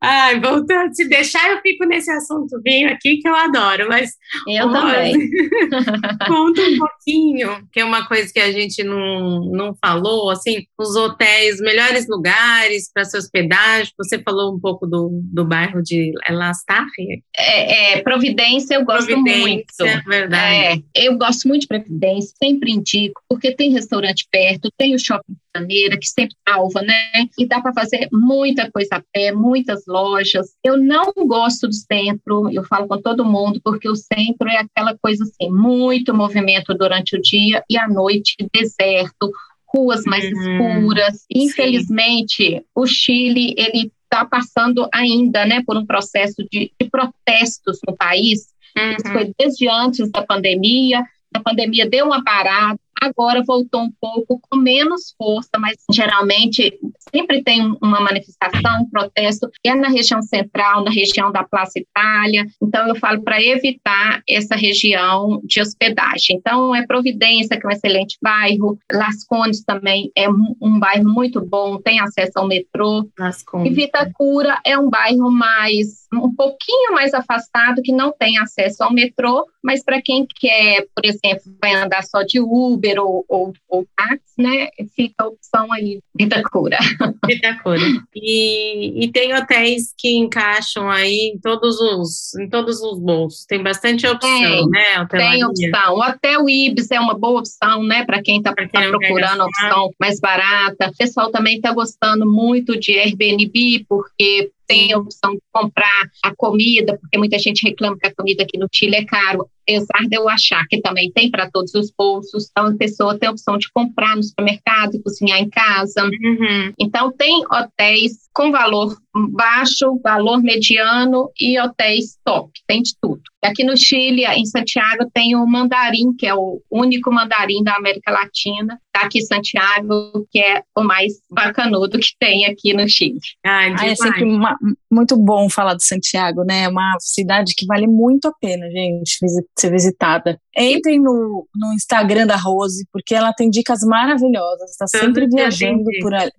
Ai, 0.00 0.38
voltando, 0.38 0.94
se 0.94 1.08
deixar, 1.08 1.50
eu 1.50 1.60
fico 1.62 1.84
nesse 1.86 2.10
assunto 2.10 2.60
vinho 2.62 2.90
aqui 2.90 3.16
que 3.18 3.28
eu 3.28 3.34
adoro, 3.34 3.88
mas. 3.88 4.10
Eu 4.46 4.70
também. 4.70 5.14
conta 6.28 6.60
um 6.60 6.78
pouquinho, 6.78 7.66
que 7.72 7.80
é 7.80 7.84
uma 7.84 8.06
coisa 8.06 8.30
que 8.32 8.40
a 8.40 8.52
gente 8.52 8.84
não, 8.84 9.40
não 9.50 9.74
falou, 9.82 10.30
assim, 10.30 10.66
os 10.78 10.94
hotéis, 10.94 11.60
melhores 11.60 12.06
lugares 12.08 12.90
para 12.92 13.04
se 13.04 13.16
hospedagem. 13.16 13.92
Você 13.98 14.18
falou 14.18 14.54
um 14.54 14.60
pouco 14.60 14.86
do, 14.86 15.10
do 15.32 15.44
bairro 15.44 15.82
de 15.82 16.12
Lastarria. 16.28 17.18
É, 17.36 17.94
é, 17.94 18.02
Providência, 18.02 18.74
eu 18.74 18.84
gosto 18.84 19.06
Providência, 19.06 19.86
muito. 19.86 20.04
verdade. 20.06 20.84
É, 20.94 21.06
eu 21.06 21.16
gosto 21.16 21.48
muito 21.48 21.62
de 21.62 21.68
Providência, 21.68 22.34
sempre 22.42 22.72
indico, 22.72 23.22
porque 23.28 23.52
tem 23.52 23.70
restaurante 24.04 24.28
perto, 24.30 24.70
tem 24.76 24.94
o 24.94 24.98
shopping 24.98 25.36
Janeira, 25.56 25.96
que 25.96 26.06
sempre 26.06 26.34
salva, 26.48 26.82
né? 26.82 27.28
E 27.38 27.46
dá 27.46 27.60
para 27.60 27.72
fazer 27.72 28.08
muita 28.12 28.70
coisa 28.70 28.96
a 28.96 29.02
pé, 29.12 29.32
muitas 29.32 29.84
lojas. 29.86 30.48
Eu 30.64 30.76
não 30.76 31.12
gosto 31.26 31.68
do 31.68 31.74
centro, 31.74 32.50
eu 32.50 32.64
falo 32.64 32.88
com 32.88 33.00
todo 33.00 33.24
mundo, 33.24 33.60
porque 33.62 33.88
o 33.88 33.94
centro 33.94 34.48
é 34.48 34.58
aquela 34.58 34.96
coisa 34.98 35.22
assim, 35.22 35.50
muito 35.50 36.12
movimento 36.12 36.74
durante 36.74 37.16
o 37.16 37.22
dia 37.22 37.62
e 37.70 37.78
à 37.78 37.88
noite, 37.88 38.34
deserto, 38.52 39.30
ruas 39.72 40.02
mais 40.04 40.24
uhum, 40.24 40.40
escuras. 40.40 41.24
Infelizmente, 41.30 42.56
sim. 42.56 42.60
o 42.74 42.86
Chile, 42.86 43.54
ele 43.56 43.92
está 44.02 44.24
passando 44.24 44.88
ainda, 44.92 45.46
né, 45.46 45.62
por 45.64 45.76
um 45.76 45.86
processo 45.86 46.44
de, 46.50 46.72
de 46.80 46.90
protestos 46.90 47.78
no 47.86 47.96
país. 47.96 48.48
Uhum. 48.76 48.90
Isso 48.90 49.12
foi 49.12 49.32
desde 49.38 49.68
antes 49.68 50.10
da 50.10 50.22
pandemia. 50.22 51.04
A 51.32 51.40
pandemia 51.40 51.88
deu 51.88 52.06
uma 52.06 52.22
parada, 52.22 52.78
agora 53.04 53.42
voltou 53.46 53.82
um 53.82 53.92
pouco 54.00 54.40
com 54.48 54.56
menos 54.56 55.14
força, 55.16 55.50
mas 55.58 55.76
geralmente 55.90 56.78
sempre 57.14 57.42
tem 57.42 57.76
uma 57.82 58.00
manifestação, 58.00 58.82
um 58.82 58.90
protesto, 58.90 59.50
é 59.64 59.74
na 59.74 59.88
região 59.88 60.22
central, 60.22 60.84
na 60.84 60.90
região 60.90 61.30
da 61.30 61.44
Praça 61.44 61.78
Itália. 61.78 62.46
Então, 62.62 62.88
eu 62.88 62.96
falo 62.96 63.22
para 63.22 63.42
evitar 63.42 64.22
essa 64.28 64.56
região 64.56 65.40
de 65.44 65.60
hospedagem. 65.60 66.36
Então, 66.36 66.74
é 66.74 66.86
Providência, 66.86 67.58
que 67.58 67.66
é 67.66 67.68
um 67.68 67.72
excelente 67.72 68.16
bairro, 68.22 68.78
Las 68.92 69.24
Condes 69.26 69.64
também 69.64 70.10
é 70.16 70.28
um, 70.28 70.78
bairro 70.78 71.08
muito 71.08 71.40
bom, 71.40 71.78
tem 71.78 72.00
acesso 72.00 72.32
ao 72.36 72.46
metrô. 72.46 73.08
Las 73.18 73.42
Condes. 73.42 73.72
E 73.72 73.74
Vitacura 73.74 74.58
é 74.64 74.78
um 74.78 74.88
bairro 74.88 75.30
mais 75.30 76.04
um 76.22 76.34
pouquinho 76.34 76.92
mais 76.92 77.12
afastado, 77.14 77.82
que 77.82 77.92
não 77.92 78.12
tem 78.12 78.38
acesso 78.38 78.82
ao 78.82 78.92
metrô, 78.92 79.46
mas 79.62 79.82
para 79.82 80.00
quem 80.00 80.26
quer, 80.26 80.86
por 80.94 81.04
exemplo, 81.04 81.52
vai 81.60 81.74
andar 81.74 82.04
só 82.04 82.22
de 82.22 82.40
Uber, 82.40 82.93
Uber 82.94 83.00
ou, 83.00 83.24
ou, 83.28 83.52
ou 83.68 83.86
táxi, 83.96 84.22
né, 84.38 84.68
fica 84.94 85.14
a 85.18 85.26
opção 85.28 85.72
aí 85.72 86.00
Vitacura. 86.16 86.78
Vitacura. 87.26 87.80
E, 88.14 89.04
e 89.04 89.12
tem 89.12 89.34
hotéis 89.34 89.92
que 89.96 90.16
encaixam 90.16 90.88
aí 90.90 91.32
em 91.34 91.38
todos 91.38 91.80
os, 91.80 92.34
em 92.36 92.48
todos 92.48 92.80
os 92.80 92.98
bolsos. 92.98 93.44
Tem 93.46 93.62
bastante 93.62 94.06
opção, 94.06 94.30
tem, 94.30 94.68
né? 94.68 95.06
Tem 95.10 95.44
opção. 95.44 95.94
O 95.94 96.00
Hotel 96.00 96.48
Ibis 96.48 96.90
é 96.90 97.00
uma 97.00 97.18
boa 97.18 97.40
opção, 97.40 97.82
né, 97.82 98.04
para 98.04 98.22
quem 98.22 98.38
está 98.38 98.54
tá 98.54 98.66
procurando 98.66 99.42
a 99.42 99.46
opção 99.46 99.90
mais 99.98 100.20
barata. 100.20 100.90
O 100.90 100.96
pessoal 100.96 101.30
também 101.30 101.56
está 101.56 101.72
gostando 101.72 102.30
muito 102.30 102.78
de 102.78 102.98
Airbnb, 102.98 103.84
porque 103.88 104.50
tem 104.66 104.92
a 104.92 104.98
opção 104.98 105.32
de 105.32 105.40
comprar 105.52 106.10
a 106.22 106.34
comida, 106.34 106.96
porque 106.98 107.18
muita 107.18 107.38
gente 107.38 107.66
reclama 107.66 107.98
que 107.98 108.06
a 108.06 108.14
comida 108.14 108.42
aqui 108.42 108.58
no 108.58 108.68
Chile 108.72 108.96
é 108.96 109.04
caro, 109.04 109.48
apesar 109.66 110.06
de 110.08 110.16
eu 110.16 110.28
achar 110.28 110.64
que 110.68 110.80
também 110.80 111.10
tem 111.10 111.30
para 111.30 111.50
todos 111.50 111.74
os 111.74 111.90
bolsos. 111.90 112.48
Então, 112.50 112.66
a 112.66 112.76
pessoa 112.76 113.18
tem 113.18 113.28
a 113.28 113.32
opção 113.32 113.56
de 113.58 113.70
comprar 113.72 114.14
no 114.14 114.22
supermercado 114.22 114.94
e 114.94 115.02
cozinhar 115.02 115.40
em 115.40 115.48
casa. 115.48 116.04
Uhum. 116.04 116.72
Então, 116.78 117.10
tem 117.10 117.44
hotéis 117.50 118.28
com 118.32 118.50
valor 118.50 118.96
baixo, 119.32 119.98
valor 120.02 120.42
mediano 120.42 121.30
e 121.40 121.58
hotéis 121.58 122.18
top, 122.24 122.50
tem 122.66 122.82
de 122.82 122.92
tudo. 123.00 123.22
Aqui 123.44 123.64
no 123.64 123.76
Chile, 123.76 124.24
em 124.24 124.44
Santiago, 124.46 125.10
tem 125.12 125.36
o 125.36 125.46
Mandarim, 125.46 126.14
que 126.16 126.26
é 126.26 126.34
o 126.34 126.60
único 126.70 127.12
mandarim 127.12 127.62
da 127.62 127.76
América 127.76 128.10
Latina. 128.10 128.80
Está 128.86 129.06
aqui 129.06 129.18
em 129.18 129.26
Santiago, 129.26 130.26
que 130.30 130.38
é 130.38 130.62
o 130.76 130.82
mais 130.82 131.12
bacanudo 131.30 131.98
que 131.98 132.08
tem 132.18 132.46
aqui 132.46 132.72
no 132.72 132.88
Chile. 132.88 133.18
Ah, 133.44 133.66
é 133.66 133.94
sempre 133.94 134.24
uma, 134.24 134.56
muito 134.90 135.16
bom 135.16 135.48
falar 135.50 135.74
de 135.74 135.84
Santiago, 135.84 136.44
né? 136.44 136.62
É 136.62 136.68
uma 136.68 136.96
cidade 137.00 137.54
que 137.56 137.66
vale 137.66 137.86
muito 137.86 138.28
a 138.28 138.32
pena, 138.40 138.66
gente, 138.70 139.18
ser 139.58 139.70
visitada. 139.70 140.40
Entrem 140.56 141.00
no, 141.00 141.46
no 141.54 141.72
Instagram 141.74 142.26
da 142.26 142.36
Rose, 142.36 142.86
porque 142.92 143.14
ela 143.14 143.32
tem 143.32 143.50
dicas 143.50 143.80
maravilhosas, 143.80 144.70
está 144.70 144.86
sempre 144.86 145.26
viajando 145.26 145.84
por 146.00 146.14
ali. 146.14 146.32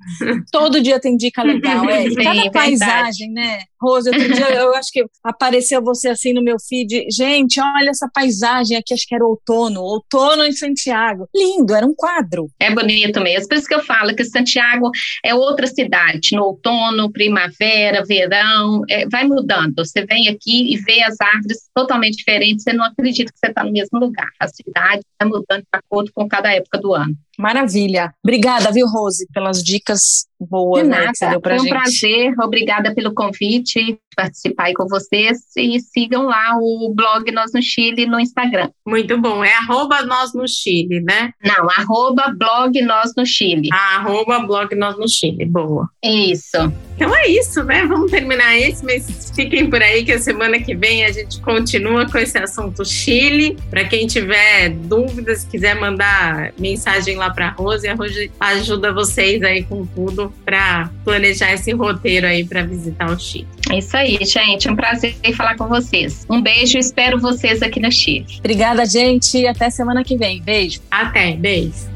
Todo 0.51 0.81
dia 0.81 0.99
tem 0.99 1.17
dica 1.17 1.43
legal, 1.43 1.89
é. 1.89 2.05
E 2.15 2.15
cada 2.15 2.51
paisagem, 2.51 3.31
né? 3.31 3.59
Rose, 3.81 4.09
outro 4.09 4.33
dia 4.33 4.49
eu 4.53 4.73
acho 4.75 4.89
que 4.91 5.05
apareceu 5.23 5.83
você 5.83 6.09
assim 6.09 6.33
no 6.33 6.43
meu 6.43 6.57
feed. 6.59 7.07
Gente, 7.11 7.59
olha 7.59 7.89
essa 7.89 8.09
paisagem 8.11 8.77
aqui, 8.77 8.93
acho 8.93 9.07
que 9.07 9.15
era 9.15 9.25
outono, 9.25 9.81
outono 9.81 10.43
em 10.43 10.51
Santiago. 10.51 11.27
Lindo, 11.35 11.73
era 11.73 11.85
um 11.85 11.93
quadro. 11.93 12.49
É 12.59 12.73
bonito 12.73 13.21
mesmo. 13.21 13.47
Por 13.47 13.57
isso 13.57 13.67
que 13.67 13.75
eu 13.75 13.83
falo 13.83 14.15
que 14.15 14.23
Santiago 14.23 14.89
é 15.23 15.35
outra 15.35 15.67
cidade. 15.67 16.35
No 16.35 16.43
outono, 16.43 17.11
primavera, 17.11 18.03
verão, 18.03 18.81
é, 18.89 19.07
vai 19.07 19.25
mudando. 19.25 19.73
Você 19.77 20.05
vem 20.05 20.29
aqui 20.29 20.73
e 20.73 20.77
vê 20.77 21.03
as 21.03 21.19
árvores 21.19 21.59
totalmente 21.73 22.17
diferentes, 22.17 22.63
você 22.63 22.73
não 22.73 22.85
acredita 22.85 23.31
que 23.31 23.39
você 23.39 23.47
está 23.47 23.63
no 23.63 23.71
mesmo 23.71 23.99
lugar. 24.05 24.29
A 24.39 24.47
cidade 24.47 25.01
está 25.11 25.25
mudando 25.25 25.61
de 25.61 25.67
acordo 25.71 26.11
com 26.13 26.27
cada 26.27 26.53
época 26.53 26.79
do 26.79 26.93
ano. 26.93 27.15
Maravilha. 27.37 28.13
Obrigada, 28.23 28.71
viu, 28.71 28.87
Rose, 28.87 29.27
pelas 29.33 29.63
dicas 29.63 30.27
boas 30.39 30.83
De 30.83 30.89
nada. 30.89 31.05
Né, 31.05 31.11
que 31.11 31.17
você 31.17 31.29
deu 31.29 31.41
pra 31.41 31.57
Foi 31.57 31.65
um 31.65 31.69
prazer. 31.69 32.33
Obrigada 32.39 32.93
pelo 32.93 33.13
convite, 33.13 33.97
participar 34.15 34.65
aí 34.65 34.73
com 34.73 34.87
vocês 34.87 35.39
e 35.57 35.79
sigam 35.79 36.23
lá 36.23 36.57
o 36.59 36.93
blog 36.95 37.31
Nós 37.31 37.51
no 37.53 37.61
Chile 37.61 38.05
no 38.05 38.19
Instagram. 38.19 38.69
Muito 38.85 39.19
bom. 39.19 39.43
É 39.43 39.53
arroba 39.53 40.01
Nós 40.03 40.33
no 40.33 40.47
Chile, 40.47 41.01
né? 41.01 41.31
Não, 41.43 41.69
arroba 41.69 42.33
blog 42.37 42.81
Nós 42.81 43.11
no 43.15 43.25
Chile. 43.25 43.69
Ah, 43.73 43.97
arroba 43.97 44.39
blog 44.39 44.75
Nós 44.75 44.97
no 44.97 45.09
Chile. 45.09 45.45
Boa. 45.45 45.89
Isso. 46.03 46.57
Então 46.95 47.13
é 47.15 47.27
isso, 47.27 47.63
né? 47.63 47.85
Vamos 47.85 48.09
terminar 48.09 48.57
esse, 48.57 48.83
mas 48.85 49.31
fiquem 49.35 49.69
por 49.69 49.81
aí 49.81 50.05
que 50.05 50.13
a 50.13 50.19
semana 50.19 50.59
que 50.59 50.73
vem 50.75 51.03
a 51.03 51.11
gente 51.11 51.41
continua 51.41 52.09
com 52.09 52.17
esse 52.17 52.37
assunto 52.37 52.85
Chile. 52.85 53.57
Para 53.69 53.85
quem 53.85 54.07
tiver 54.07 54.69
dúvidas, 54.69 55.43
quiser 55.43 55.75
mandar 55.75 56.53
mensagem 56.57 57.17
lá 57.25 57.29
para 57.29 57.47
a 57.47 57.51
Rose, 57.51 57.87
a 57.87 57.95
Rose 57.95 58.31
ajuda 58.39 58.93
vocês 58.93 59.41
aí 59.43 59.63
com 59.63 59.85
tudo 59.85 60.31
para 60.43 60.89
planejar 61.03 61.53
esse 61.53 61.71
roteiro 61.73 62.27
aí 62.27 62.45
para 62.45 62.63
visitar 62.63 63.09
o 63.09 63.19
Chile. 63.19 63.47
É 63.71 63.79
isso 63.79 63.97
aí, 63.97 64.17
gente. 64.21 64.69
Um 64.69 64.75
prazer 64.75 65.15
falar 65.35 65.55
com 65.55 65.67
vocês. 65.67 66.25
Um 66.29 66.41
beijo, 66.41 66.77
espero 66.77 67.19
vocês 67.19 67.61
aqui 67.61 67.79
no 67.79 67.91
Chile. 67.91 68.25
Obrigada, 68.39 68.85
gente. 68.85 69.45
Até 69.47 69.69
semana 69.69 70.03
que 70.03 70.15
vem. 70.15 70.41
Beijo. 70.41 70.81
Até, 70.91 71.33
beijo. 71.33 71.94